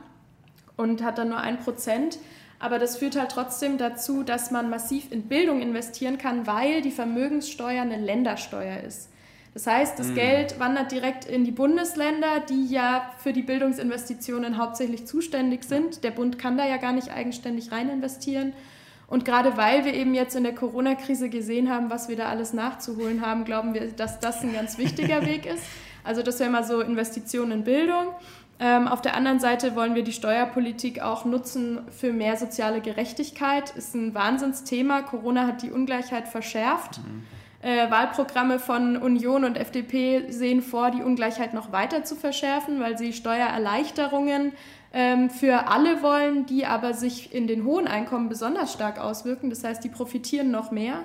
und 0.78 1.04
hat 1.04 1.18
dann 1.18 1.30
nur 1.30 1.40
ein 1.40 1.60
Prozent. 1.60 2.20
Aber 2.60 2.78
das 2.78 2.98
führt 2.98 3.18
halt 3.18 3.32
trotzdem 3.32 3.78
dazu, 3.78 4.24
dass 4.24 4.52
man 4.52 4.70
massiv 4.70 5.12
in 5.12 5.24
Bildung 5.24 5.62
investieren 5.62 6.18
kann, 6.18 6.46
weil 6.46 6.82
die 6.82 6.92
Vermögenssteuer 6.92 7.82
eine 7.82 7.98
Ländersteuer 7.98 8.82
ist. 8.82 9.10
Das 9.54 9.66
heißt, 9.68 9.98
das 9.98 10.08
mhm. 10.08 10.16
Geld 10.16 10.60
wandert 10.60 10.92
direkt 10.92 11.26
in 11.26 11.44
die 11.44 11.52
Bundesländer, 11.52 12.40
die 12.48 12.68
ja 12.68 13.12
für 13.18 13.34
die 13.34 13.42
Bildungsinvestitionen 13.42 14.58
hauptsächlich 14.58 15.08
zuständig 15.08 15.64
sind. 15.64 16.04
Der 16.04 16.12
Bund 16.12 16.38
kann 16.38 16.58
da 16.58 16.68
ja 16.68 16.78
gar 16.78 16.94
nicht 16.94 17.12
eigenständig 17.12 17.72
rein 17.72 17.90
investieren. 17.90 18.54
Und 19.08 19.26
gerade 19.26 19.58
weil 19.58 19.86
wir 19.86 19.94
eben 19.96 20.14
jetzt 20.14 20.36
in 20.36 20.44
der 20.44 20.54
Corona-Krise 20.54 21.30
gesehen 21.30 21.70
haben, 21.70 21.90
was 21.90 22.10
wir 22.10 22.16
da 22.16 22.28
alles 22.30 22.54
nachzuholen 22.54 23.26
haben, 23.26 23.44
glauben 23.44 23.74
wir, 23.74 23.92
dass 23.92 24.20
das 24.20 24.44
ein 24.44 24.54
ganz 24.54 24.78
wichtiger 24.78 25.26
Weg 25.26 25.46
ist. 25.46 25.64
Also 26.02 26.24
das 26.24 26.40
wäre 26.40 26.50
mal 26.50 26.64
so 26.64 26.80
Investitionen 26.80 27.52
in 27.52 27.64
Bildung. 27.66 28.08
Ähm, 28.60 28.88
auf 28.88 29.02
der 29.02 29.16
anderen 29.16 29.40
Seite 29.40 29.76
wollen 29.76 29.96
wir 29.96 30.04
die 30.04 30.14
Steuerpolitik 30.14 31.02
auch 31.02 31.26
nutzen 31.26 31.82
für 31.92 32.14
mehr 32.14 32.38
soziale 32.38 32.80
Gerechtigkeit. 32.80 33.72
Ist 33.76 33.96
ein 33.96 34.16
Wahnsinnsthema. 34.16 35.02
Corona 35.02 35.46
hat 35.46 35.62
die 35.62 35.72
Ungleichheit 35.72 36.30
verschärft. 36.30 37.00
Mhm. 37.00 37.24
Äh, 37.62 37.92
Wahlprogramme 37.92 38.58
von 38.58 38.96
Union 38.96 39.44
und 39.44 39.58
FDP 39.58 40.32
sehen 40.32 40.62
vor, 40.62 40.92
die 40.92 41.04
Ungleichheit 41.04 41.54
noch 41.54 41.74
weiter 41.74 42.06
zu 42.06 42.16
verschärfen, 42.16 42.80
weil 42.80 42.98
sie 42.98 43.12
Steuererleichterungen 43.12 44.54
ähm, 44.94 45.30
für 45.30 45.68
alle 45.68 46.02
wollen, 46.02 46.46
die 46.46 46.66
aber 46.66 46.94
sich 46.94 47.34
in 47.34 47.48
den 47.48 47.66
hohen 47.66 47.88
Einkommen 47.88 48.30
besonders 48.30 48.72
stark 48.72 48.98
auswirken. 48.98 49.50
Das 49.50 49.64
heißt, 49.64 49.84
die 49.84 49.90
profitieren 49.90 50.52
noch 50.52 50.72
mehr. 50.72 51.04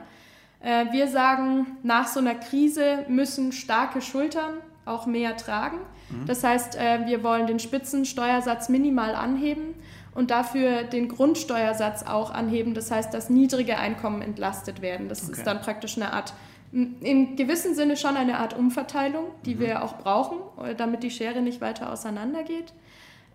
Äh, 0.61 0.93
wir 0.93 1.09
sagen, 1.09 1.77
nach 1.83 2.07
so 2.07 2.21
einer 2.21 2.37
Krise 2.37 3.05
müssen 3.09 3.51
starke 3.51 4.01
Schultern 4.01 4.55
auch 4.85 5.07
mehr 5.07 5.37
tragen. 5.37 5.79
Mhm. 6.09 6.27
Das 6.27 6.45
heißt, 6.45 6.77
äh, 6.77 7.07
wir 7.07 7.25
wollen 7.25 7.49
den 7.49 7.59
Spitzensteuersatz 7.59 8.69
minimal 8.69 9.17
anheben 9.17 9.75
und 10.15 10.31
dafür 10.31 10.85
den 10.85 11.09
Grundsteuersatz 11.09 12.05
auch 12.05 12.31
anheben. 12.31 12.75
Das 12.75 12.91
heißt, 12.91 13.13
dass 13.13 13.31
niedrige 13.31 13.79
Einkommen 13.79 14.23
entlastet 14.23 14.83
werden. 14.83 15.09
Das 15.09 15.25
okay. 15.25 15.33
ist 15.33 15.47
dann 15.47 15.61
praktisch 15.61 15.97
eine 15.97 16.13
Art, 16.13 16.35
im 16.73 17.37
gewissen 17.37 17.75
Sinne 17.75 17.97
schon 17.97 18.17
eine 18.17 18.39
Art 18.39 18.57
Umverteilung, 18.57 19.27
die 19.45 19.57
mhm. 19.57 19.61
wir 19.61 19.85
auch 19.85 19.99
brauchen, 19.99 20.39
damit 20.77 21.03
die 21.03 21.11
Schere 21.11 21.41
nicht 21.41 21.61
weiter 21.61 21.93
auseinandergeht. 21.93 22.73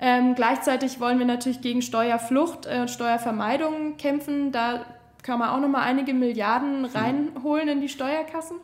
Ähm, 0.01 0.35
gleichzeitig 0.35 0.99
wollen 0.99 1.19
wir 1.19 1.25
natürlich 1.25 1.61
gegen 1.61 1.81
Steuerflucht 1.81 2.65
und 2.65 2.71
äh, 2.71 2.87
Steuervermeidung 2.87 3.97
kämpfen. 3.97 4.53
Da 4.53 4.85
kann 5.23 5.39
man 5.39 5.49
auch 5.49 5.59
nochmal 5.59 5.83
einige 5.83 6.13
Milliarden 6.13 6.85
hm. 6.85 6.95
reinholen 6.95 7.67
in 7.67 7.81
die 7.81 7.89
Steuerkassen. 7.89 8.57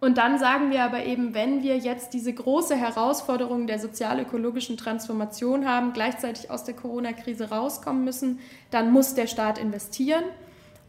Und 0.00 0.16
dann 0.16 0.38
sagen 0.38 0.70
wir 0.70 0.84
aber 0.84 1.04
eben, 1.04 1.34
wenn 1.34 1.62
wir 1.62 1.76
jetzt 1.76 2.14
diese 2.14 2.32
große 2.32 2.76
Herausforderung 2.76 3.66
der 3.66 3.80
sozial-ökologischen 3.80 4.76
Transformation 4.76 5.68
haben, 5.68 5.92
gleichzeitig 5.92 6.50
aus 6.50 6.62
der 6.62 6.74
Corona-Krise 6.74 7.50
rauskommen 7.50 8.04
müssen, 8.04 8.38
dann 8.70 8.92
muss 8.92 9.14
der 9.14 9.26
Staat 9.26 9.58
investieren. 9.58 10.22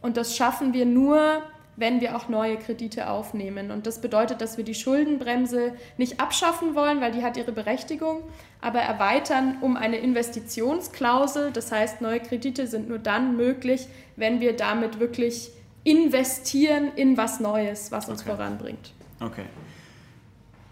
Und 0.00 0.16
das 0.16 0.36
schaffen 0.36 0.72
wir 0.72 0.86
nur, 0.86 1.42
wenn 1.76 2.00
wir 2.00 2.14
auch 2.16 2.28
neue 2.28 2.56
Kredite 2.56 3.08
aufnehmen. 3.10 3.72
Und 3.72 3.86
das 3.86 4.00
bedeutet, 4.00 4.40
dass 4.40 4.56
wir 4.56 4.64
die 4.64 4.74
Schuldenbremse 4.74 5.72
nicht 5.96 6.20
abschaffen 6.20 6.76
wollen, 6.76 7.00
weil 7.00 7.10
die 7.10 7.24
hat 7.24 7.36
ihre 7.36 7.52
Berechtigung, 7.52 8.22
aber 8.60 8.80
erweitern 8.80 9.58
um 9.60 9.76
eine 9.76 9.96
Investitionsklausel. 9.96 11.50
Das 11.50 11.72
heißt, 11.72 12.00
neue 12.00 12.20
Kredite 12.20 12.68
sind 12.68 12.88
nur 12.88 12.98
dann 12.98 13.36
möglich, 13.36 13.88
wenn 14.14 14.40
wir 14.40 14.54
damit 14.54 15.00
wirklich 15.00 15.50
investieren 15.82 16.92
in 16.94 17.16
was 17.16 17.40
Neues, 17.40 17.90
was 17.90 18.08
uns 18.08 18.20
okay. 18.22 18.30
voranbringt. 18.30 18.92
Okay. 19.20 19.44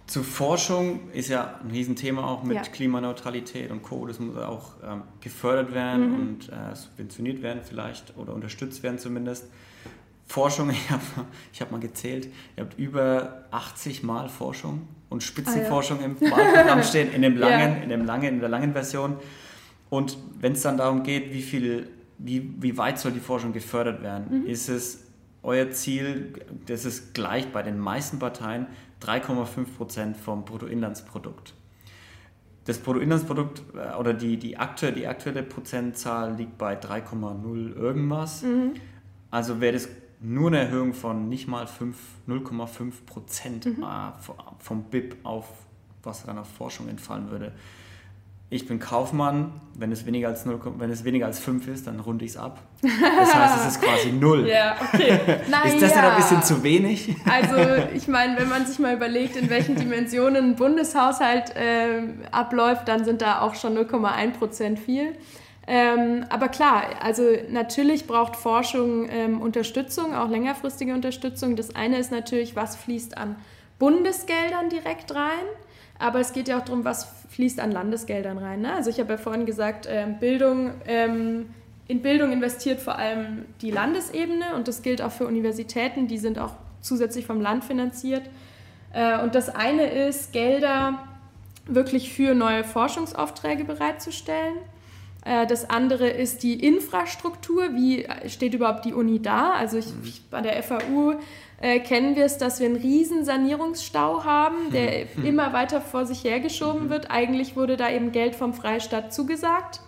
Zu 0.06 0.22
Forschung 0.22 1.10
ist 1.12 1.28
ja 1.28 1.60
ein 1.62 1.70
Riesenthema 1.70 2.26
auch 2.26 2.42
mit 2.42 2.56
ja. 2.56 2.62
Klimaneutralität 2.62 3.70
und 3.70 3.82
Co. 3.82 4.06
Das 4.06 4.18
muss 4.18 4.36
auch 4.38 4.72
ähm, 4.82 5.02
gefördert 5.20 5.74
werden 5.74 6.08
mhm. 6.08 6.20
und 6.20 6.48
äh, 6.48 6.74
subventioniert 6.74 7.42
werden 7.42 7.60
vielleicht 7.62 8.16
oder 8.16 8.32
unterstützt 8.32 8.82
werden 8.82 8.98
zumindest. 8.98 9.48
Forschung, 10.26 10.70
ich 10.70 10.90
habe 10.90 11.02
ich 11.52 11.60
hab 11.60 11.70
mal 11.70 11.80
gezählt, 11.80 12.28
ihr 12.56 12.64
habt 12.64 12.78
über 12.78 13.44
80 13.50 14.02
Mal 14.02 14.30
Forschung 14.30 14.88
und 15.10 15.22
Spitzenforschung 15.22 15.98
ah, 15.98 16.02
ja. 16.02 16.06
im 16.06 16.20
Wahlprogramm 16.20 16.82
stehen, 16.84 17.12
in, 17.12 17.20
dem 17.20 17.36
langen, 17.36 17.76
ja. 17.76 17.82
in, 17.82 17.88
dem 17.90 18.06
langen, 18.06 18.34
in 18.34 18.40
der 18.40 18.48
langen 18.48 18.72
Version. 18.72 19.16
Und 19.90 20.16
wenn 20.40 20.52
es 20.52 20.62
dann 20.62 20.78
darum 20.78 21.02
geht, 21.02 21.32
wie, 21.32 21.42
viel, 21.42 21.88
wie, 22.18 22.50
wie 22.60 22.76
weit 22.78 22.98
soll 22.98 23.12
die 23.12 23.20
Forschung 23.20 23.52
gefördert 23.52 24.02
werden, 24.02 24.42
mhm. 24.42 24.46
ist 24.46 24.68
es 24.68 25.07
euer 25.42 25.70
Ziel, 25.70 26.32
das 26.66 26.84
ist 26.84 27.14
gleich 27.14 27.50
bei 27.52 27.62
den 27.62 27.78
meisten 27.78 28.18
Parteien, 28.18 28.66
3,5 29.02 29.76
Prozent 29.76 30.16
vom 30.16 30.44
Bruttoinlandsprodukt. 30.44 31.54
Das 32.64 32.78
Bruttoinlandsprodukt 32.78 33.62
äh, 33.74 33.96
oder 33.96 34.12
die, 34.12 34.36
die, 34.36 34.56
aktuelle, 34.56 34.94
die 34.94 35.06
aktuelle 35.06 35.42
Prozentzahl 35.42 36.34
liegt 36.34 36.58
bei 36.58 36.78
3,0 36.78 37.74
irgendwas. 37.74 38.42
Mhm. 38.42 38.74
Also 39.30 39.60
wäre 39.60 39.74
das 39.74 39.88
nur 40.20 40.48
eine 40.48 40.58
Erhöhung 40.58 40.94
von 40.94 41.28
nicht 41.28 41.46
mal 41.46 41.66
0,5 41.66 42.92
Prozent 43.06 43.66
mhm. 43.66 43.84
Äh, 43.84 44.12
vom 44.58 44.84
BIP 44.84 45.16
auf, 45.22 45.46
was 46.02 46.26
dann 46.26 46.38
auf 46.38 46.48
Forschung 46.48 46.88
entfallen 46.88 47.30
würde. 47.30 47.52
Ich 48.50 48.66
bin 48.66 48.78
Kaufmann, 48.78 49.52
wenn 49.74 49.92
es 49.92 50.06
weniger 50.06 50.28
als 50.28 50.46
0, 50.46 50.58
wenn 50.78 50.90
es 50.90 51.04
weniger 51.04 51.26
als 51.26 51.38
5 51.38 51.68
ist, 51.68 51.86
dann 51.86 52.00
runde 52.00 52.24
ich 52.24 52.30
es 52.30 52.36
ab. 52.38 52.62
Das 52.80 53.34
heißt, 53.34 53.56
es 53.60 53.76
ist 53.76 53.82
quasi 53.82 54.10
0. 54.10 54.48
ja, 54.48 54.76
okay. 54.80 55.20
Na, 55.50 55.64
ist 55.64 55.82
das 55.82 55.94
ja. 55.94 56.02
dann 56.02 56.12
ein 56.12 56.16
bisschen 56.16 56.42
zu 56.42 56.62
wenig? 56.62 57.14
Also, 57.28 57.82
ich 57.94 58.08
meine, 58.08 58.38
wenn 58.38 58.48
man 58.48 58.64
sich 58.64 58.78
mal 58.78 58.94
überlegt, 58.94 59.36
in 59.36 59.50
welchen 59.50 59.76
Dimensionen 59.76 60.52
ein 60.52 60.56
Bundeshaushalt 60.56 61.54
äh, 61.56 62.02
abläuft, 62.32 62.88
dann 62.88 63.04
sind 63.04 63.20
da 63.20 63.42
auch 63.42 63.54
schon 63.54 63.76
0,1 63.76 64.30
Prozent 64.32 64.78
viel. 64.78 65.14
Ähm, 65.66 66.24
aber 66.30 66.48
klar, 66.48 66.84
also 67.02 67.22
natürlich 67.50 68.06
braucht 68.06 68.36
Forschung 68.36 69.06
ähm, 69.10 69.42
Unterstützung, 69.42 70.14
auch 70.14 70.30
längerfristige 70.30 70.94
Unterstützung. 70.94 71.56
Das 71.56 71.76
eine 71.76 71.98
ist 71.98 72.10
natürlich, 72.10 72.56
was 72.56 72.76
fließt 72.76 73.18
an 73.18 73.36
Bundesgeldern 73.78 74.70
direkt 74.70 75.14
rein, 75.14 75.44
aber 75.98 76.20
es 76.20 76.32
geht 76.32 76.48
ja 76.48 76.58
auch 76.58 76.64
darum, 76.64 76.84
was 76.84 77.08
fließt 77.30 77.60
an 77.60 77.72
Landesgeldern 77.72 78.38
rein. 78.38 78.60
Ne? 78.60 78.74
Also 78.74 78.90
ich 78.90 79.00
habe 79.00 79.12
ja 79.12 79.18
vorhin 79.18 79.46
gesagt, 79.46 79.86
ähm, 79.90 80.18
Bildung, 80.18 80.72
ähm, 80.86 81.46
in 81.86 82.02
Bildung 82.02 82.32
investiert 82.32 82.80
vor 82.80 82.98
allem 82.98 83.46
die 83.60 83.70
Landesebene 83.70 84.54
und 84.54 84.68
das 84.68 84.82
gilt 84.82 85.02
auch 85.02 85.12
für 85.12 85.26
Universitäten, 85.26 86.06
die 86.06 86.18
sind 86.18 86.38
auch 86.38 86.52
zusätzlich 86.80 87.26
vom 87.26 87.40
Land 87.40 87.64
finanziert. 87.64 88.22
Äh, 88.92 89.20
und 89.20 89.34
das 89.34 89.48
eine 89.54 89.88
ist, 89.88 90.32
Gelder 90.32 91.02
wirklich 91.66 92.12
für 92.12 92.34
neue 92.34 92.64
Forschungsaufträge 92.64 93.64
bereitzustellen. 93.64 94.56
Äh, 95.24 95.46
das 95.46 95.68
andere 95.68 96.08
ist 96.08 96.42
die 96.42 96.64
Infrastruktur. 96.64 97.74
Wie 97.74 98.06
steht 98.26 98.54
überhaupt 98.54 98.84
die 98.84 98.94
Uni 98.94 99.20
da? 99.20 99.52
Also 99.52 99.78
ich, 99.78 99.86
mhm. 99.86 100.04
ich, 100.04 100.22
bei 100.30 100.40
der 100.40 100.62
FAU 100.62 101.14
äh, 101.60 101.80
kennen 101.80 102.16
wir 102.16 102.24
es, 102.24 102.38
dass 102.38 102.60
wir 102.60 102.66
einen 102.66 102.76
riesen 102.76 103.24
Sanierungsstau 103.24 104.24
haben, 104.24 104.70
der 104.72 105.06
mhm. 105.16 105.24
immer 105.24 105.52
weiter 105.52 105.80
vor 105.80 106.06
sich 106.06 106.24
hergeschoben 106.24 106.84
mhm. 106.84 106.90
wird. 106.90 107.10
Eigentlich 107.10 107.56
wurde 107.56 107.76
da 107.76 107.90
eben 107.90 108.12
Geld 108.12 108.34
vom 108.34 108.54
Freistaat 108.54 109.12
zugesagt, 109.12 109.80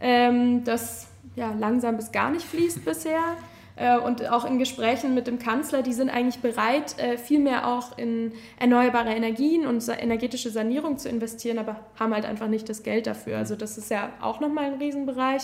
ähm, 0.00 0.64
das 0.64 1.08
ja, 1.36 1.52
langsam 1.58 1.96
bis 1.96 2.12
gar 2.12 2.30
nicht 2.30 2.44
fließt 2.44 2.84
bisher. 2.84 3.36
Äh, 3.76 3.98
und 3.98 4.28
auch 4.30 4.44
in 4.44 4.58
Gesprächen 4.58 5.14
mit 5.14 5.26
dem 5.26 5.38
Kanzler, 5.38 5.82
die 5.82 5.92
sind 5.92 6.10
eigentlich 6.10 6.40
bereit, 6.40 6.98
äh, 6.98 7.18
viel 7.18 7.40
mehr 7.40 7.66
auch 7.66 7.98
in 7.98 8.32
erneuerbare 8.58 9.10
Energien 9.10 9.66
und 9.66 9.86
energetische 9.88 10.50
Sanierung 10.50 10.98
zu 10.98 11.08
investieren, 11.08 11.58
aber 11.58 11.80
haben 11.98 12.14
halt 12.14 12.24
einfach 12.24 12.48
nicht 12.48 12.68
das 12.68 12.82
Geld 12.82 13.06
dafür. 13.06 13.38
Also 13.38 13.56
das 13.56 13.76
ist 13.76 13.90
ja 13.90 14.10
auch 14.20 14.40
nochmal 14.40 14.66
ein 14.66 14.74
Riesenbereich. 14.74 15.42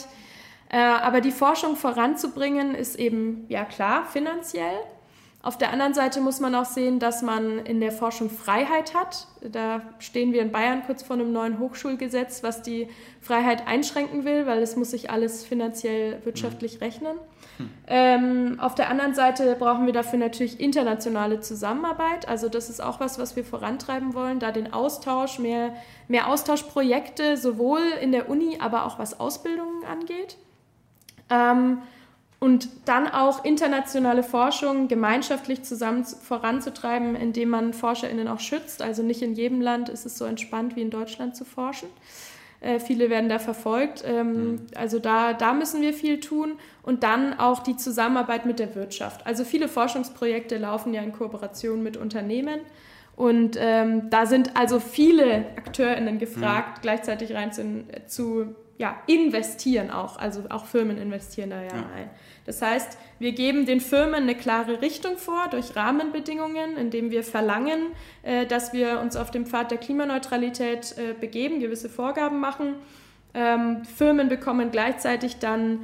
Äh, 0.69 0.79
aber 0.79 1.21
die 1.21 1.33
Forschung 1.33 1.75
voranzubringen 1.75 2.75
ist 2.75 2.97
eben, 2.97 3.45
ja 3.49 3.65
klar, 3.65 4.05
finanziell. 4.05 4.79
Auf 5.43 5.57
der 5.57 5.73
anderen 5.73 5.95
Seite 5.95 6.21
muss 6.21 6.39
man 6.39 6.55
auch 6.55 6.67
sehen, 6.67 6.99
dass 6.99 7.23
man 7.23 7.61
in 7.61 7.81
der 7.81 7.93
Forschung 7.93 8.29
Freiheit 8.29 8.95
hat. 8.95 9.27
Da 9.41 9.81
stehen 9.99 10.35
wir 10.35 10.43
in 10.43 10.53
Bayern 10.53 10.83
kurz 10.85 11.03
vor 11.03 11.17
einem 11.17 11.33
neuen 11.33 11.59
Hochschulgesetz, 11.59 12.43
was 12.43 12.61
die 12.61 12.89
Freiheit 13.23 13.67
einschränken 13.67 14.27
will, 14.27 14.47
weil 14.47 14.63
es 14.63 14.77
muss 14.77 14.91
sich 14.91 15.11
alles 15.11 15.45
finanziell 15.45 16.19
wirtschaftlich 16.25 16.75
mhm. 16.75 16.83
rechnen. 16.85 17.17
Hm. 17.61 17.71
Ähm, 17.87 18.61
auf 18.61 18.75
der 18.75 18.89
anderen 18.89 19.15
Seite 19.15 19.55
brauchen 19.59 19.87
wir 19.87 19.93
dafür 19.93 20.19
natürlich 20.19 20.61
internationale 20.61 21.41
Zusammenarbeit. 21.41 22.29
Also 22.29 22.49
das 22.49 22.71
ist 22.71 22.83
auch 22.83 23.01
was, 23.01 23.19
was 23.19 23.37
wir 23.37 23.45
vorantreiben 23.45 24.15
wollen, 24.15 24.41
da 24.41 24.51
den 24.51 24.73
Austausch, 24.73 25.39
mehr, 25.39 25.75
mehr 26.09 26.29
Austauschprojekte 26.29 27.37
sowohl 27.37 27.83
in 28.01 28.13
der 28.13 28.29
Uni, 28.29 28.59
aber 28.61 28.87
auch 28.87 28.99
was 28.99 29.21
Ausbildungen 29.21 29.85
angeht. 29.85 30.39
Ähm, 31.29 31.83
und 32.39 32.71
dann 32.87 33.07
auch 33.07 33.45
internationale 33.45 34.23
Forschung 34.23 34.89
gemeinschaftlich 34.89 35.63
zusammen 35.63 36.05
voranzutreiben, 36.05 37.15
indem 37.15 37.51
man 37.51 37.75
ForscherInnen 37.75 38.29
auch 38.29 38.41
schützt. 38.41 38.81
Also 38.81 39.03
nicht 39.03 39.21
in 39.21 39.35
jedem 39.35 39.61
Land 39.61 39.91
ist 39.91 40.07
es 40.07 40.17
so 40.17 40.25
entspannt 40.25 40.75
wie 40.75 40.81
in 40.81 40.89
Deutschland 40.89 41.37
zu 41.37 41.45
forschen. 41.45 41.91
Äh, 42.61 42.79
viele 42.79 43.09
werden 43.11 43.29
da 43.29 43.39
verfolgt. 43.39 44.05
Ähm, 44.07 44.33
mhm. 44.33 44.67
Also 44.75 44.99
da, 44.99 45.33
da 45.33 45.55
müssen 45.55 45.81
wir 45.81 45.95
viel 45.95 46.21
tun. 46.21 46.53
Und 46.83 47.03
dann 47.03 47.39
auch 47.39 47.63
die 47.63 47.77
Zusammenarbeit 47.77 48.47
mit 48.47 48.59
der 48.59 48.75
Wirtschaft. 48.75 49.27
Also 49.27 49.45
viele 49.45 49.69
Forschungsprojekte 49.69 50.59
laufen 50.59 50.93
ja 50.93 51.03
in 51.03 51.13
Kooperation 51.13 51.83
mit 51.83 51.97
Unternehmen. 51.97 52.61
Und 53.17 53.57
ähm, 53.59 54.09
da 54.11 54.27
sind 54.27 54.57
also 54.57 54.81
viele 54.81 55.47
AkteurInnen 55.57 56.19
gefragt, 56.19 56.79
mhm. 56.79 56.83
gleichzeitig 56.83 57.35
rein 57.35 57.53
zu, 57.53 57.85
zu 58.07 58.55
ja, 58.81 58.97
investieren 59.07 59.91
auch. 59.91 60.19
Also 60.19 60.45
auch 60.49 60.65
Firmen 60.65 60.97
investieren 60.97 61.51
da 61.51 61.61
ja, 61.61 61.69
ja. 61.69 61.83
rein. 61.95 62.09
Das 62.47 62.63
heißt, 62.63 62.97
wir 63.19 63.33
geben 63.33 63.67
den 63.67 63.79
Firmen 63.79 64.23
eine 64.23 64.35
klare 64.35 64.81
Richtung 64.81 65.19
vor 65.19 65.49
durch 65.51 65.77
Rahmenbedingungen, 65.77 66.79
indem 66.79 67.11
wir 67.11 67.23
verlangen, 67.23 67.89
äh, 68.23 68.47
dass 68.47 68.73
wir 68.73 69.01
uns 69.01 69.17
auf 69.17 69.31
dem 69.31 69.45
Pfad 69.45 69.71
der 69.71 69.77
Klimaneutralität 69.77 70.97
äh, 70.97 71.13
begeben, 71.13 71.61
gewisse 71.61 71.91
Vorgaben 71.91 72.41
machen. 72.41 72.77
Ähm, 73.35 73.85
Firmen 73.85 74.31
bekommen 74.31 74.71
gleichzeitig 74.71 75.37
dann 75.37 75.81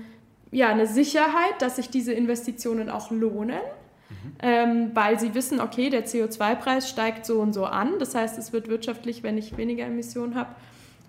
ja, 0.50 0.70
eine 0.70 0.86
Sicherheit, 0.86 1.60
dass 1.60 1.76
sich 1.76 1.90
diese 1.90 2.14
Investitionen 2.14 2.88
auch 2.88 3.10
lohnen. 3.10 3.60
Mhm. 4.08 4.32
Ähm, 4.40 4.90
weil 4.94 5.20
sie 5.20 5.34
wissen, 5.34 5.60
okay, 5.60 5.90
der 5.90 6.06
CO2-Preis 6.06 6.88
steigt 6.88 7.26
so 7.26 7.40
und 7.40 7.52
so 7.52 7.66
an. 7.66 7.98
Das 7.98 8.14
heißt, 8.14 8.38
es 8.38 8.54
wird 8.54 8.68
wirtschaftlich, 8.68 9.22
wenn 9.22 9.36
ich 9.36 9.58
weniger 9.58 9.84
Emissionen 9.84 10.34
habe. 10.34 10.54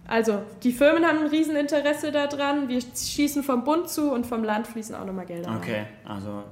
Also 0.08 0.42
die 0.64 0.72
Firmen 0.72 1.06
haben 1.06 1.20
ein 1.20 1.28
Rieseninteresse 1.28 2.12
daran. 2.12 2.70
Wir 2.70 2.82
schießen 2.82 3.44
vom 3.44 3.64
Bund 3.64 3.90
zu 3.90 4.12
und 4.12 4.26
vom 4.26 4.44
Land 4.44 4.68
fließen 4.68 4.96
auch 4.96 5.06
nochmal 5.06 5.26
Gelder. 5.26 5.56
Okay, 5.58 5.86
rein. 6.06 6.16
also 6.16 6.44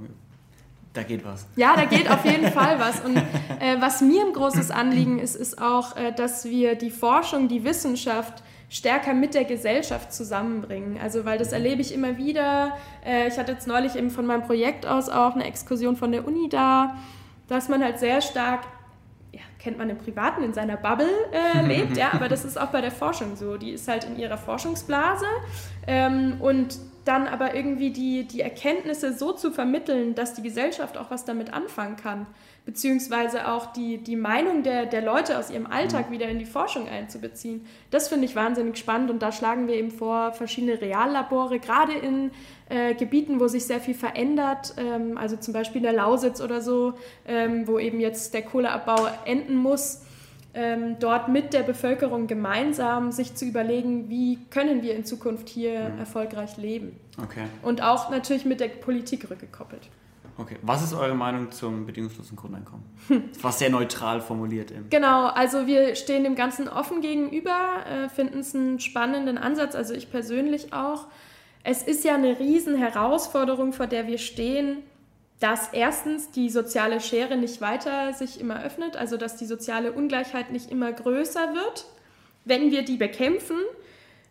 da 0.93 1.03
geht 1.03 1.25
was. 1.25 1.45
Ja, 1.55 1.75
da 1.75 1.85
geht 1.85 2.09
auf 2.09 2.23
jeden 2.25 2.51
Fall 2.51 2.79
was. 2.79 3.01
Und 3.01 3.17
äh, 3.17 3.79
was 3.79 4.01
mir 4.01 4.25
ein 4.25 4.33
großes 4.33 4.71
Anliegen 4.71 5.19
ist, 5.19 5.35
ist 5.35 5.61
auch, 5.61 5.95
äh, 5.97 6.11
dass 6.13 6.45
wir 6.45 6.75
die 6.75 6.89
Forschung, 6.89 7.47
die 7.47 7.63
Wissenschaft 7.63 8.43
stärker 8.69 9.13
mit 9.13 9.33
der 9.33 9.45
Gesellschaft 9.45 10.13
zusammenbringen. 10.13 10.97
Also 11.01 11.25
weil 11.25 11.37
das 11.37 11.51
erlebe 11.51 11.81
ich 11.81 11.93
immer 11.93 12.17
wieder. 12.17 12.77
Äh, 13.05 13.27
ich 13.27 13.37
hatte 13.37 13.53
jetzt 13.53 13.67
neulich 13.67 13.95
eben 13.95 14.09
von 14.09 14.25
meinem 14.25 14.43
Projekt 14.43 14.85
aus 14.85 15.09
auch 15.09 15.33
eine 15.35 15.45
Exkursion 15.45 15.95
von 15.95 16.11
der 16.11 16.27
Uni 16.27 16.49
da, 16.49 16.97
dass 17.47 17.69
man 17.69 17.83
halt 17.83 17.99
sehr 17.99 18.21
stark 18.21 18.61
ja, 19.31 19.41
kennt 19.65 19.79
man 19.79 19.89
im 19.89 19.97
Privaten, 19.97 20.43
in 20.43 20.53
seiner 20.53 20.77
Bubble 20.77 21.09
äh, 21.31 21.61
lebt, 21.67 21.97
ja, 21.97 22.13
aber 22.13 22.29
das 22.29 22.45
ist 22.45 22.55
auch 22.55 22.67
bei 22.67 22.81
der 22.81 22.91
Forschung 22.91 23.35
so. 23.35 23.57
Die 23.57 23.71
ist 23.71 23.87
halt 23.87 24.03
in 24.03 24.15
ihrer 24.15 24.37
Forschungsblase 24.37 25.25
ähm, 25.87 26.37
und 26.39 26.77
dann 27.03 27.27
aber 27.27 27.55
irgendwie 27.55 27.91
die, 27.91 28.27
die 28.27 28.41
Erkenntnisse 28.41 29.13
so 29.13 29.31
zu 29.31 29.51
vermitteln, 29.51 30.15
dass 30.15 30.33
die 30.33 30.41
Gesellschaft 30.41 30.97
auch 30.97 31.11
was 31.11 31.23
damit 31.23 31.53
anfangen 31.53 31.95
kann, 31.95 32.25
beziehungsweise 32.65 33.47
auch 33.47 33.73
die, 33.73 33.99
die 33.99 34.15
Meinung 34.15 34.63
der, 34.63 34.87
der 34.87 35.03
Leute 35.03 35.37
aus 35.37 35.51
ihrem 35.51 35.67
Alltag 35.67 36.09
mhm. 36.09 36.13
wieder 36.13 36.27
in 36.27 36.39
die 36.39 36.45
Forschung 36.45 36.89
einzubeziehen. 36.89 37.65
Das 37.91 38.07
finde 38.07 38.25
ich 38.25 38.35
wahnsinnig 38.35 38.77
spannend 38.77 39.11
und 39.11 39.21
da 39.21 39.31
schlagen 39.31 39.67
wir 39.67 39.75
eben 39.75 39.91
vor, 39.91 40.31
verschiedene 40.33 40.81
Reallabore, 40.81 41.59
gerade 41.59 41.93
in 41.93 42.31
äh, 42.69 42.95
Gebieten, 42.95 43.39
wo 43.39 43.47
sich 43.47 43.65
sehr 43.65 43.79
viel 43.79 43.93
verändert, 43.93 44.73
ähm, 44.77 45.17
also 45.19 45.37
zum 45.37 45.53
Beispiel 45.53 45.81
der 45.81 45.93
Lausitz 45.93 46.41
oder 46.41 46.61
so, 46.61 46.93
ähm, 47.27 47.67
wo 47.67 47.77
eben 47.77 47.99
jetzt 47.99 48.33
der 48.33 48.41
Kohleabbau 48.41 49.07
enden 49.25 49.54
muss, 49.55 50.01
ähm, 50.53 50.97
dort 50.99 51.27
mit 51.27 51.53
der 51.53 51.63
Bevölkerung 51.63 52.27
gemeinsam 52.27 53.11
sich 53.11 53.35
zu 53.35 53.45
überlegen, 53.45 54.09
wie 54.09 54.39
können 54.49 54.81
wir 54.81 54.95
in 54.95 55.03
Zukunft 55.03 55.49
hier 55.49 55.89
mhm. 55.89 55.99
erfolgreich 55.99 56.57
leben. 56.57 56.97
Okay. 57.21 57.43
Und 57.61 57.83
auch 57.83 58.09
natürlich 58.09 58.45
mit 58.45 58.61
der 58.61 58.69
Politik 58.69 59.29
rückgekoppelt. 59.29 59.89
Okay, 60.37 60.57
was 60.63 60.83
ist 60.83 60.93
eure 60.93 61.15
Meinung 61.15 61.51
zum 61.51 61.85
bedingungslosen 61.85 62.35
Grundeinkommen? 62.35 62.83
Das 63.33 63.43
war 63.43 63.51
sehr 63.51 63.69
neutral 63.69 64.19
formuliert. 64.21 64.71
Eben. 64.71 64.89
Genau, 64.89 65.27
also 65.27 65.65
wir 65.65 65.95
stehen 65.95 66.23
dem 66.23 66.35
Ganzen 66.35 66.67
offen 66.67 67.01
gegenüber, 67.01 67.85
äh, 67.89 68.09
finden 68.09 68.39
es 68.39 68.53
einen 68.53 68.79
spannenden 68.79 69.37
Ansatz, 69.37 69.75
also 69.75 69.93
ich 69.93 70.11
persönlich 70.11 70.73
auch. 70.73 71.07
Es 71.63 71.83
ist 71.83 72.03
ja 72.03 72.15
eine 72.15 72.37
riesen 72.39 72.75
Herausforderung, 72.75 73.73
vor 73.73 73.87
der 73.87 74.07
wir 74.07 74.17
stehen, 74.17 74.83
dass 75.39 75.69
erstens 75.73 76.31
die 76.31 76.49
soziale 76.49 77.01
Schere 77.01 77.37
nicht 77.37 77.61
weiter 77.61 78.13
sich 78.13 78.39
immer 78.39 78.63
öffnet, 78.63 78.95
also 78.95 79.17
dass 79.17 79.35
die 79.35 79.45
soziale 79.45 79.91
Ungleichheit 79.91 80.51
nicht 80.51 80.71
immer 80.71 80.91
größer 80.91 81.53
wird. 81.53 81.85
Wenn 82.45 82.71
wir 82.71 82.83
die 82.83 82.97
bekämpfen, 82.97 83.57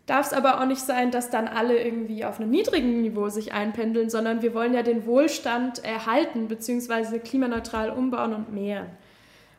darf 0.05 0.27
es 0.27 0.33
aber 0.33 0.61
auch 0.61 0.65
nicht 0.65 0.81
sein, 0.81 1.11
dass 1.11 1.29
dann 1.29 1.47
alle 1.47 1.81
irgendwie 1.81 2.25
auf 2.25 2.39
einem 2.39 2.49
niedrigen 2.49 3.01
Niveau 3.01 3.29
sich 3.29 3.53
einpendeln, 3.53 4.09
sondern 4.09 4.41
wir 4.41 4.53
wollen 4.53 4.73
ja 4.73 4.83
den 4.83 5.05
Wohlstand 5.05 5.83
erhalten 5.83 6.47
bzw. 6.47 7.19
klimaneutral 7.19 7.89
umbauen 7.91 8.33
und 8.33 8.53
mehren. 8.53 8.87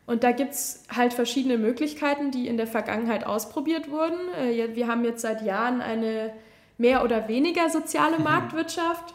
Und 0.07 0.23
da 0.23 0.31
gibt 0.31 0.53
es 0.53 0.85
halt 0.95 1.13
verschiedene 1.13 1.59
Möglichkeiten, 1.59 2.31
die 2.31 2.47
in 2.47 2.57
der 2.57 2.69
Vergangenheit 2.69 3.27
ausprobiert 3.27 3.91
wurden. 3.91 4.17
Äh, 4.41 4.75
wir 4.75 4.87
haben 4.87 5.05
jetzt 5.05 5.23
seit 5.23 5.43
Jahren 5.43 5.81
eine 5.81 6.33
mehr 6.79 7.05
oder 7.05 7.29
weniger 7.29 7.69
soziale. 7.71 8.19
Marktwirtschaft. 8.21 9.15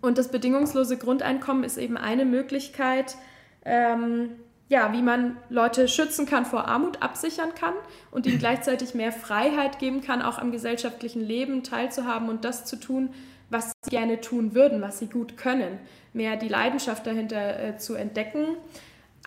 Und 0.00 0.18
das 0.18 0.28
bedingungslose 0.28 0.96
Grundeinkommen 0.96 1.64
ist 1.64 1.78
eben 1.78 1.96
eine 1.96 2.24
Möglichkeit, 2.24 3.16
ähm, 3.64 4.30
ja, 4.68 4.92
wie 4.92 5.02
man 5.02 5.36
Leute 5.48 5.86
schützen 5.86 6.26
kann, 6.26 6.44
vor 6.44 6.66
Armut 6.66 7.00
absichern 7.02 7.54
kann 7.54 7.74
und 8.10 8.26
ihnen 8.26 8.38
gleichzeitig 8.38 8.94
mehr 8.94 9.12
Freiheit 9.12 9.78
geben 9.78 10.00
kann, 10.00 10.22
auch 10.22 10.38
am 10.38 10.50
gesellschaftlichen 10.50 11.20
Leben 11.20 11.62
teilzuhaben 11.62 12.28
und 12.28 12.44
das 12.44 12.64
zu 12.64 12.76
tun, 12.76 13.10
was 13.48 13.72
sie 13.82 13.90
gerne 13.90 14.20
tun 14.20 14.54
würden, 14.54 14.82
was 14.82 14.98
sie 14.98 15.06
gut 15.06 15.36
können, 15.36 15.78
mehr 16.12 16.36
die 16.36 16.48
Leidenschaft 16.48 17.06
dahinter 17.06 17.60
äh, 17.60 17.76
zu 17.78 17.94
entdecken. 17.94 18.56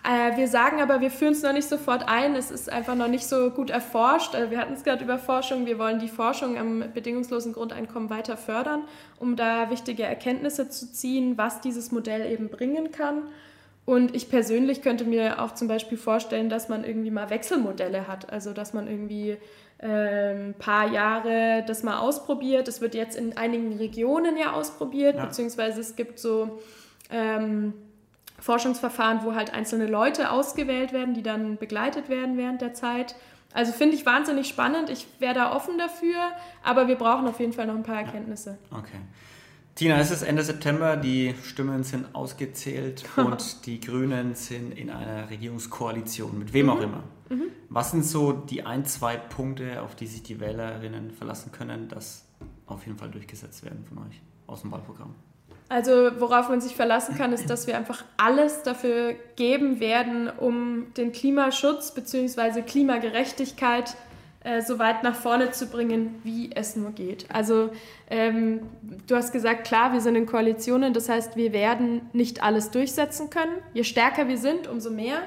Äh, 0.04 0.38
wir 0.38 0.48
sagen 0.48 0.82
aber, 0.82 1.02
wir 1.02 1.12
führen 1.12 1.34
es 1.34 1.42
noch 1.44 1.54
nicht 1.54 1.68
sofort 1.68 2.08
ein, 2.08 2.36
es 2.36 2.52
ist 2.52 2.72
einfach 2.72 2.96
noch 2.96 3.08
nicht 3.08 3.28
so 3.28 3.50
gut 3.50 3.70
erforscht. 3.70 4.34
Äh, 4.34 4.52
wir 4.52 4.60
hatten 4.60 4.74
es 4.74 4.84
gerade 4.84 5.04
über 5.04 5.18
Forschung, 5.18 5.66
wir 5.66 5.78
wollen 5.78 6.00
die 6.00 6.08
Forschung 6.08 6.58
am 6.58 6.84
bedingungslosen 6.94 7.54
Grundeinkommen 7.54 8.10
weiter 8.10 8.38
fördern, 8.38 8.84
um 9.20 9.36
da 9.36 9.70
wichtige 9.70 10.04
Erkenntnisse 10.04 10.70
zu 10.70 10.92
ziehen, 10.92 11.38
was 11.38 11.62
dieses 11.62 11.92
Modell 11.92 12.32
eben 12.32 12.50
bringen 12.50 12.92
kann. 12.92 13.24
Und 13.86 14.16
ich 14.16 14.30
persönlich 14.30 14.84
könnte 14.84 15.04
mir 15.04 15.42
auch 15.42 15.56
zum 15.56 15.68
Beispiel 15.68 15.98
vorstellen, 15.98 16.48
dass 16.48 16.70
man 16.70 16.84
irgendwie 16.84 17.10
mal 17.10 17.32
Wechselmodelle 17.32 18.08
hat. 18.08 18.32
Also 18.32 18.54
dass 18.54 18.72
man 18.72 18.88
irgendwie 18.88 19.38
ein 19.80 20.50
ähm, 20.50 20.54
paar 20.60 20.92
Jahre 20.92 21.64
das 21.66 21.82
mal 21.82 21.98
ausprobiert. 21.98 22.68
Das 22.68 22.82
wird 22.82 22.94
jetzt 22.94 23.18
in 23.18 23.36
einigen 23.36 23.78
Regionen 23.78 24.38
ja 24.38 24.54
ausprobiert, 24.54 25.16
ja. 25.16 25.26
beziehungsweise 25.26 25.82
es 25.82 25.96
gibt 25.96 26.20
so 26.20 26.60
ähm, 27.10 27.74
Forschungsverfahren, 28.40 29.24
wo 29.24 29.36
halt 29.36 29.54
einzelne 29.54 29.88
Leute 29.88 30.32
ausgewählt 30.32 30.94
werden, 30.94 31.14
die 31.14 31.24
dann 31.24 31.58
begleitet 31.58 32.10
werden 32.10 32.38
während 32.38 32.62
der 32.62 32.74
Zeit. 32.74 33.16
Also 33.54 33.72
finde 33.72 33.96
ich 33.96 34.06
wahnsinnig 34.06 34.48
spannend. 34.48 34.90
Ich 34.90 35.08
wäre 35.20 35.34
da 35.34 35.56
offen 35.56 35.78
dafür, 35.78 36.20
aber 36.64 36.88
wir 36.88 36.96
brauchen 36.96 37.28
auf 37.28 37.40
jeden 37.40 37.54
Fall 37.54 37.68
noch 37.68 37.76
ein 37.76 37.84
paar 37.84 37.98
Erkenntnisse. 37.98 38.58
Okay. 38.72 39.00
Tina, 39.76 39.98
es 39.98 40.12
ist 40.12 40.24
Ende 40.24 40.44
September, 40.44 40.98
die 40.98 41.34
Stimmen 41.42 41.84
sind 41.84 42.14
ausgezählt 42.14 43.06
und 43.16 43.66
die 43.66 43.80
Grünen 43.80 44.36
sind 44.36 44.78
in 44.78 44.90
einer 44.90 45.30
Regierungskoalition, 45.30 46.38
mit 46.38 46.54
wem 46.54 46.66
mhm. 46.66 46.72
auch 46.72 46.82
immer. 46.82 47.04
Mhm. 47.30 47.44
Was 47.70 47.92
sind 47.92 48.04
so 48.04 48.34
die 48.34 48.66
ein, 48.66 48.86
zwei 48.86 49.16
Punkte, 49.16 49.82
auf 49.82 49.96
die 49.96 50.08
sich 50.08 50.22
die 50.22 50.40
Wählerinnen 50.40 51.12
verlassen 51.12 51.52
können, 51.52 51.88
dass 51.88 52.28
auf 52.66 52.86
jeden 52.86 52.98
Fall 52.98 53.10
durchgesetzt 53.10 53.64
werden 53.64 53.86
von 53.86 54.00
euch 54.00 54.22
aus 54.48 54.62
dem 54.62 54.72
Wahlprogramm? 54.72 55.16
Also 55.70 56.10
worauf 56.20 56.50
man 56.50 56.62
sich 56.62 56.76
verlassen 56.76 57.16
kann, 57.16 57.32
ist, 57.32 57.50
dass 57.50 57.68
wir 57.68 57.78
einfach 57.78 58.04
alles 58.18 58.64
dafür 58.64 59.14
geben 59.36 59.80
werden, 59.80 60.28
um 60.28 60.92
den 60.96 61.12
Klimaschutz 61.12 61.92
bzw. 61.94 62.64
Klimagerechtigkeit 62.64 63.96
äh, 64.44 64.62
so 64.62 64.80
weit 64.80 65.04
nach 65.04 65.16
vorne 65.16 65.52
zu 65.52 65.68
bringen, 65.68 66.22
wie 66.24 66.50
es 66.56 66.76
nur 66.76 66.92
geht. 66.92 67.26
Also 67.30 67.70
ähm, 68.10 68.62
du 69.06 69.16
hast 69.16 69.32
gesagt, 69.32 69.68
klar, 69.68 69.94
wir 69.94 70.02
sind 70.02 70.16
in 70.16 70.26
Koalitionen, 70.26 70.94
das 70.94 71.08
heißt, 71.08 71.36
wir 71.36 71.54
werden 71.54 72.10
nicht 72.14 72.42
alles 72.42 72.72
durchsetzen 72.72 73.30
können. 73.30 73.52
Je 73.74 73.84
stärker 73.84 74.28
wir 74.28 74.38
sind, 74.38 74.68
umso 74.68 74.90
mehr. 74.90 75.18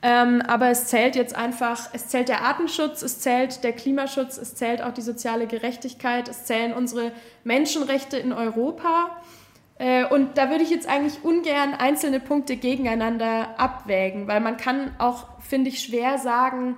Ähm, 0.00 0.42
aber 0.46 0.68
es 0.68 0.86
zählt 0.86 1.16
jetzt 1.16 1.34
einfach, 1.34 1.88
es 1.92 2.06
zählt 2.06 2.28
der 2.28 2.42
Artenschutz, 2.42 3.02
es 3.02 3.18
zählt 3.18 3.64
der 3.64 3.72
Klimaschutz, 3.72 4.38
es 4.38 4.54
zählt 4.54 4.80
auch 4.80 4.92
die 4.92 5.02
soziale 5.02 5.46
Gerechtigkeit, 5.46 6.28
es 6.28 6.44
zählen 6.44 6.72
unsere 6.72 7.12
Menschenrechte 7.44 8.16
in 8.16 8.32
Europa. 8.32 9.10
Äh, 9.78 10.06
und 10.06 10.38
da 10.38 10.50
würde 10.50 10.64
ich 10.64 10.70
jetzt 10.70 10.88
eigentlich 10.88 11.22
ungern 11.22 11.74
einzelne 11.74 12.20
Punkte 12.20 12.56
gegeneinander 12.56 13.58
abwägen, 13.58 14.26
weil 14.26 14.40
man 14.40 14.56
kann 14.56 14.94
auch, 14.98 15.26
finde 15.40 15.68
ich, 15.68 15.80
schwer 15.80 16.18
sagen, 16.18 16.76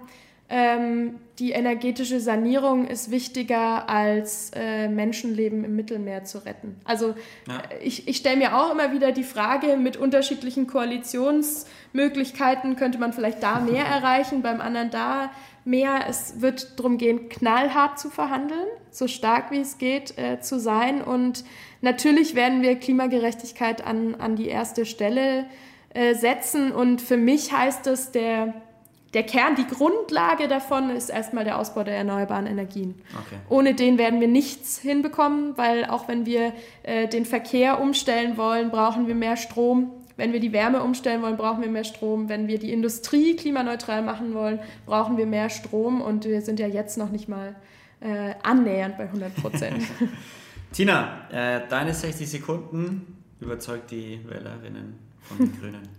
ähm, 0.51 1.17
die 1.39 1.53
energetische 1.53 2.21
Sanierung 2.21 2.87
ist 2.87 3.11
wichtiger 3.11 3.87
als 3.89 4.51
äh, 4.55 4.89
Menschenleben 4.89 5.63
im 5.63 5.77
Mittelmeer 5.77 6.25
zu 6.25 6.43
retten. 6.45 6.81
Also 6.85 7.15
ja. 7.47 7.63
Äh, 7.71 7.85
ich, 7.85 8.09
ich 8.09 8.17
stelle 8.17 8.39
mir 8.39 8.57
auch 8.57 8.73
immer 8.73 8.93
wieder 8.93 9.13
die 9.13 9.25
Frage, 9.25 9.77
mit 9.77 9.99
unterschiedlichen 9.99 10.67
Koalitionsmöglichkeiten 10.67 12.77
könnte 12.77 12.99
man 12.99 13.13
vielleicht 13.13 13.43
da 13.43 13.61
mehr 13.61 13.85
erreichen, 13.85 14.41
beim 14.41 14.63
anderen 14.63 14.91
da 14.91 15.31
mehr. 15.69 16.07
Es 16.09 16.41
wird 16.41 16.79
darum 16.79 16.99
gehen, 16.99 17.29
knallhart 17.29 17.99
zu 17.99 18.11
verhandeln, 18.11 18.67
so 18.91 19.07
stark 19.07 19.51
wie 19.51 19.61
es 19.61 19.79
geht 19.79 20.19
äh, 20.19 20.41
zu 20.41 20.59
sein. 20.59 21.03
Und 21.03 21.45
natürlich 21.81 22.35
werden 22.35 22.63
wir 22.63 22.77
Klimagerechtigkeit 22.77 23.87
an, 23.87 24.17
an 24.17 24.35
die 24.35 24.49
erste 24.49 24.87
Stelle 24.87 25.47
äh, 25.95 26.15
setzen. 26.15 26.73
Und 26.73 27.01
für 27.01 27.17
mich 27.17 27.53
heißt 27.53 27.87
es, 27.87 28.11
der 28.11 28.55
der 29.15 29.23
Kern, 29.23 29.55
die 29.55 29.67
Grundlage 29.67 30.49
davon 30.49 30.91
ist 30.91 31.09
erstmal 31.09 31.45
der 31.45 31.59
Ausbau 31.59 31.83
der 31.83 31.97
erneuerbaren 31.97 32.47
Energien. 32.47 32.95
Okay. 33.15 33.37
Ohne 33.49 33.75
den 33.75 33.97
werden 33.97 34.21
wir 34.21 34.29
nichts 34.29 34.79
hinbekommen, 34.79 35.57
weil 35.57 35.87
auch 35.87 36.09
wenn 36.09 36.27
wir 36.27 36.53
äh, 36.83 37.09
den 37.09 37.25
Verkehr 37.25 37.81
umstellen 37.81 38.37
wollen, 38.37 38.71
brauchen 38.71 39.07
wir 39.07 39.15
mehr 39.15 39.37
Strom. 39.37 39.93
Wenn 40.19 40.33
wir 40.33 40.41
die 40.41 40.53
Wärme 40.53 40.83
umstellen 40.83 41.23
wollen, 41.23 41.37
brauchen 41.37 41.63
wir 41.63 41.71
mehr 41.71 41.85
Strom. 41.85 42.29
Wenn 42.29 42.49
wir 42.49 42.59
die 42.59 42.73
Industrie 42.73 43.37
klimaneutral 43.37 44.03
machen 44.03 44.35
wollen, 44.35 44.59
brauchen 44.85 45.17
wir 45.17 45.27
mehr 45.27 45.49
Strom. 45.49 46.01
Und 46.01 46.25
wir 46.25 46.43
sind 46.43 46.59
ja 46.59 46.67
jetzt 46.67 46.99
noch 46.99 47.11
nicht 47.11 47.29
mal 47.29 47.55
äh, 48.01 48.35
annähernd 48.43 48.99
bei 48.99 49.05
100 49.05 49.37
Prozent. 49.37 49.85
Tina, 50.73 51.29
äh, 51.31 51.61
deine 51.69 51.95
60 51.95 52.29
Sekunden 52.29 53.17
überzeugt 53.41 53.93
die 53.93 54.21
Wählerinnen 54.29 54.99
von 55.23 55.39
den 55.39 55.59
Grünen. 55.59 55.83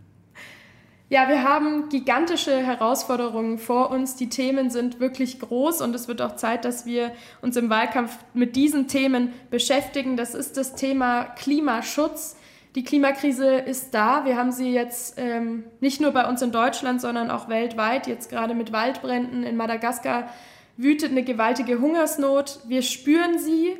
Ja, 1.11 1.27
wir 1.27 1.41
haben 1.43 1.89
gigantische 1.89 2.55
Herausforderungen 2.55 3.57
vor 3.57 3.89
uns. 3.89 4.15
Die 4.15 4.29
Themen 4.29 4.69
sind 4.69 4.99
wirklich 4.99 5.39
groß 5.39 5.81
und 5.81 5.95
es 5.95 6.07
wird 6.07 6.21
auch 6.21 6.35
Zeit, 6.35 6.65
dass 6.65 6.85
wir 6.85 7.11
uns 7.41 7.57
im 7.57 7.71
Wahlkampf 7.71 8.15
mit 8.35 8.55
diesen 8.55 8.87
Themen 8.87 9.33
beschäftigen. 9.49 10.17
Das 10.17 10.35
ist 10.35 10.55
das 10.55 10.75
Thema 10.75 11.23
Klimaschutz. 11.23 12.35
Die 12.75 12.83
Klimakrise 12.83 13.55
ist 13.55 13.93
da. 13.93 14.25
Wir 14.25 14.37
haben 14.37 14.51
sie 14.51 14.71
jetzt 14.71 15.15
ähm, 15.17 15.63
nicht 15.79 16.01
nur 16.01 16.11
bei 16.11 16.27
uns 16.27 16.41
in 16.41 16.51
Deutschland, 16.51 17.01
sondern 17.01 17.31
auch 17.31 17.49
weltweit. 17.49 18.05
Jetzt 18.05 18.29
gerade 18.29 18.53
mit 18.53 18.71
Waldbränden 18.71 19.43
in 19.43 19.57
Madagaskar 19.57 20.29
wütet 20.77 21.11
eine 21.11 21.23
gewaltige 21.23 21.79
Hungersnot. 21.79 22.59
Wir 22.67 22.83
spüren 22.83 23.39
sie 23.39 23.75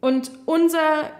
und 0.00 0.30
unser, 0.44 1.10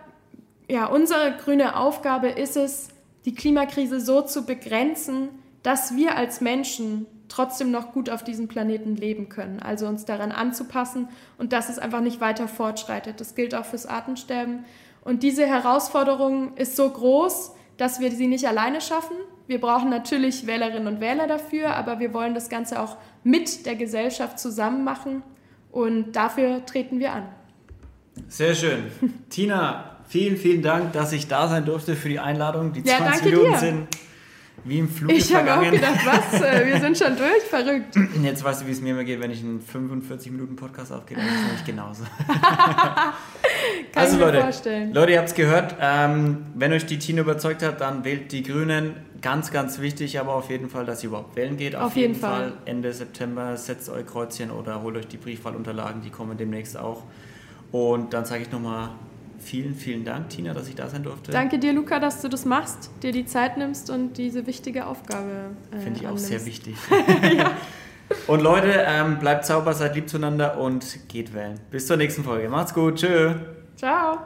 ja, 0.68 0.86
unsere 0.86 1.36
grüne 1.42 1.76
Aufgabe 1.76 2.28
ist 2.28 2.56
es, 2.56 2.88
die 3.24 3.34
Klimakrise 3.34 4.00
so 4.00 4.22
zu 4.22 4.44
begrenzen, 4.44 5.28
dass 5.62 5.96
wir 5.96 6.16
als 6.16 6.40
Menschen 6.40 7.06
trotzdem 7.28 7.70
noch 7.70 7.92
gut 7.92 8.10
auf 8.10 8.22
diesem 8.22 8.48
Planeten 8.48 8.96
leben 8.96 9.28
können. 9.28 9.60
Also 9.60 9.86
uns 9.86 10.04
daran 10.04 10.32
anzupassen 10.32 11.08
und 11.38 11.52
dass 11.52 11.68
es 11.68 11.78
einfach 11.78 12.00
nicht 12.00 12.20
weiter 12.20 12.46
fortschreitet. 12.46 13.20
Das 13.20 13.34
gilt 13.34 13.54
auch 13.54 13.64
fürs 13.64 13.86
Artensterben. 13.86 14.64
Und 15.02 15.22
diese 15.22 15.46
Herausforderung 15.46 16.56
ist 16.56 16.76
so 16.76 16.88
groß, 16.88 17.52
dass 17.76 18.00
wir 18.00 18.10
sie 18.12 18.28
nicht 18.28 18.46
alleine 18.46 18.80
schaffen. 18.80 19.16
Wir 19.46 19.60
brauchen 19.60 19.90
natürlich 19.90 20.46
Wählerinnen 20.46 20.86
und 20.86 21.00
Wähler 21.00 21.26
dafür, 21.26 21.74
aber 21.74 21.98
wir 21.98 22.14
wollen 22.14 22.34
das 22.34 22.48
Ganze 22.48 22.80
auch 22.80 22.96
mit 23.24 23.66
der 23.66 23.74
Gesellschaft 23.74 24.38
zusammen 24.38 24.84
machen 24.84 25.22
und 25.70 26.12
dafür 26.12 26.64
treten 26.64 27.00
wir 27.00 27.12
an. 27.12 27.28
Sehr 28.28 28.54
schön. 28.54 28.84
Tina, 29.30 29.96
vielen, 30.06 30.36
vielen 30.36 30.62
Dank, 30.62 30.92
dass 30.92 31.12
ich 31.12 31.26
da 31.26 31.48
sein 31.48 31.64
durfte 31.64 31.96
für 31.96 32.08
die 32.08 32.20
Einladung. 32.20 32.72
Die 32.72 32.82
ja, 32.82 32.98
20 32.98 33.24
Minuten 33.24 33.52
dir. 33.52 33.58
sind 33.58 33.88
wie 34.64 34.78
im 34.78 34.88
Flug 34.88 35.10
Ich 35.10 35.34
habe 35.34 35.54
auch 35.54 35.70
gedacht, 35.70 36.00
was? 36.04 36.40
Äh, 36.40 36.66
wir 36.66 36.78
sind 36.78 36.96
schon 36.96 37.16
durch, 37.16 37.42
verrückt. 37.48 37.96
Jetzt 38.22 38.44
weißt 38.44 38.62
du, 38.62 38.66
wie 38.66 38.70
es 38.70 38.80
mir 38.80 38.90
immer 38.90 39.04
geht, 39.04 39.20
wenn 39.20 39.30
ich 39.30 39.40
einen 39.40 39.60
45 39.60 40.30
Minuten 40.30 40.54
Podcast 40.54 40.92
aufgehe, 40.92 41.16
dann 41.16 41.26
ist 41.26 41.34
es 41.34 41.42
nämlich 41.42 41.64
genauso. 41.64 42.04
Kann 43.92 44.02
also 44.02 44.14
ich 44.14 44.20
mir 44.20 44.26
Leute, 44.26 44.40
vorstellen. 44.40 44.94
Leute, 44.94 45.12
ihr 45.12 45.18
habt 45.18 45.28
es 45.28 45.34
gehört. 45.34 45.76
Ähm, 45.80 46.46
wenn 46.54 46.72
euch 46.72 46.86
die 46.86 46.98
Tina 46.98 47.22
überzeugt 47.22 47.62
hat, 47.62 47.80
dann 47.80 48.04
wählt 48.04 48.32
die 48.32 48.42
Grünen. 48.42 48.96
Ganz, 49.20 49.52
ganz 49.52 49.78
wichtig, 49.78 50.18
aber 50.18 50.34
auf 50.34 50.50
jeden 50.50 50.68
Fall, 50.68 50.84
dass 50.84 51.02
ihr 51.04 51.10
überhaupt 51.10 51.36
wählen 51.36 51.56
geht. 51.56 51.76
Auf, 51.76 51.82
auf 51.84 51.96
jeden, 51.96 52.14
jeden 52.14 52.20
Fall. 52.20 52.50
Fall. 52.50 52.52
Ende 52.64 52.92
September 52.92 53.56
setzt 53.56 53.88
euch 53.88 54.04
Kreuzchen 54.04 54.50
oder 54.50 54.82
holt 54.82 54.96
euch 54.96 55.06
die 55.06 55.16
Briefwahlunterlagen, 55.16 56.02
die 56.02 56.10
kommen 56.10 56.36
demnächst 56.36 56.76
auch. 56.76 57.04
Und 57.70 58.12
dann 58.12 58.24
sage 58.24 58.42
ich 58.42 58.50
nochmal 58.50 58.90
vielen, 59.38 59.74
vielen 59.74 60.04
Dank, 60.04 60.30
Tina, 60.30 60.54
dass 60.54 60.68
ich 60.68 60.74
da 60.74 60.88
sein 60.88 61.02
durfte. 61.02 61.30
Danke 61.32 61.58
dir, 61.58 61.72
Luca, 61.72 61.98
dass 61.98 62.20
du 62.20 62.28
das 62.28 62.44
machst, 62.44 62.90
dir 63.02 63.12
die 63.12 63.26
Zeit 63.26 63.56
nimmst 63.56 63.90
und 63.90 64.14
diese 64.18 64.46
wichtige 64.46 64.86
Aufgabe. 64.86 65.50
Äh, 65.70 65.78
Finde 65.78 66.00
ich 66.00 66.06
annimmst. 66.06 66.24
auch 66.24 66.28
sehr 66.28 66.46
wichtig. 66.46 66.76
ja. 67.36 67.52
Und 68.26 68.42
Leute, 68.42 68.84
ähm, 68.86 69.18
bleibt 69.18 69.44
sauber, 69.44 69.72
seid 69.74 69.94
lieb 69.94 70.08
zueinander 70.08 70.58
und 70.58 71.08
geht 71.08 71.34
wählen. 71.34 71.60
Bis 71.70 71.86
zur 71.86 71.96
nächsten 71.96 72.24
Folge. 72.24 72.48
Macht's 72.48 72.74
gut. 72.74 72.96
Tschö. 72.96 73.34
Ciao. 73.76 74.18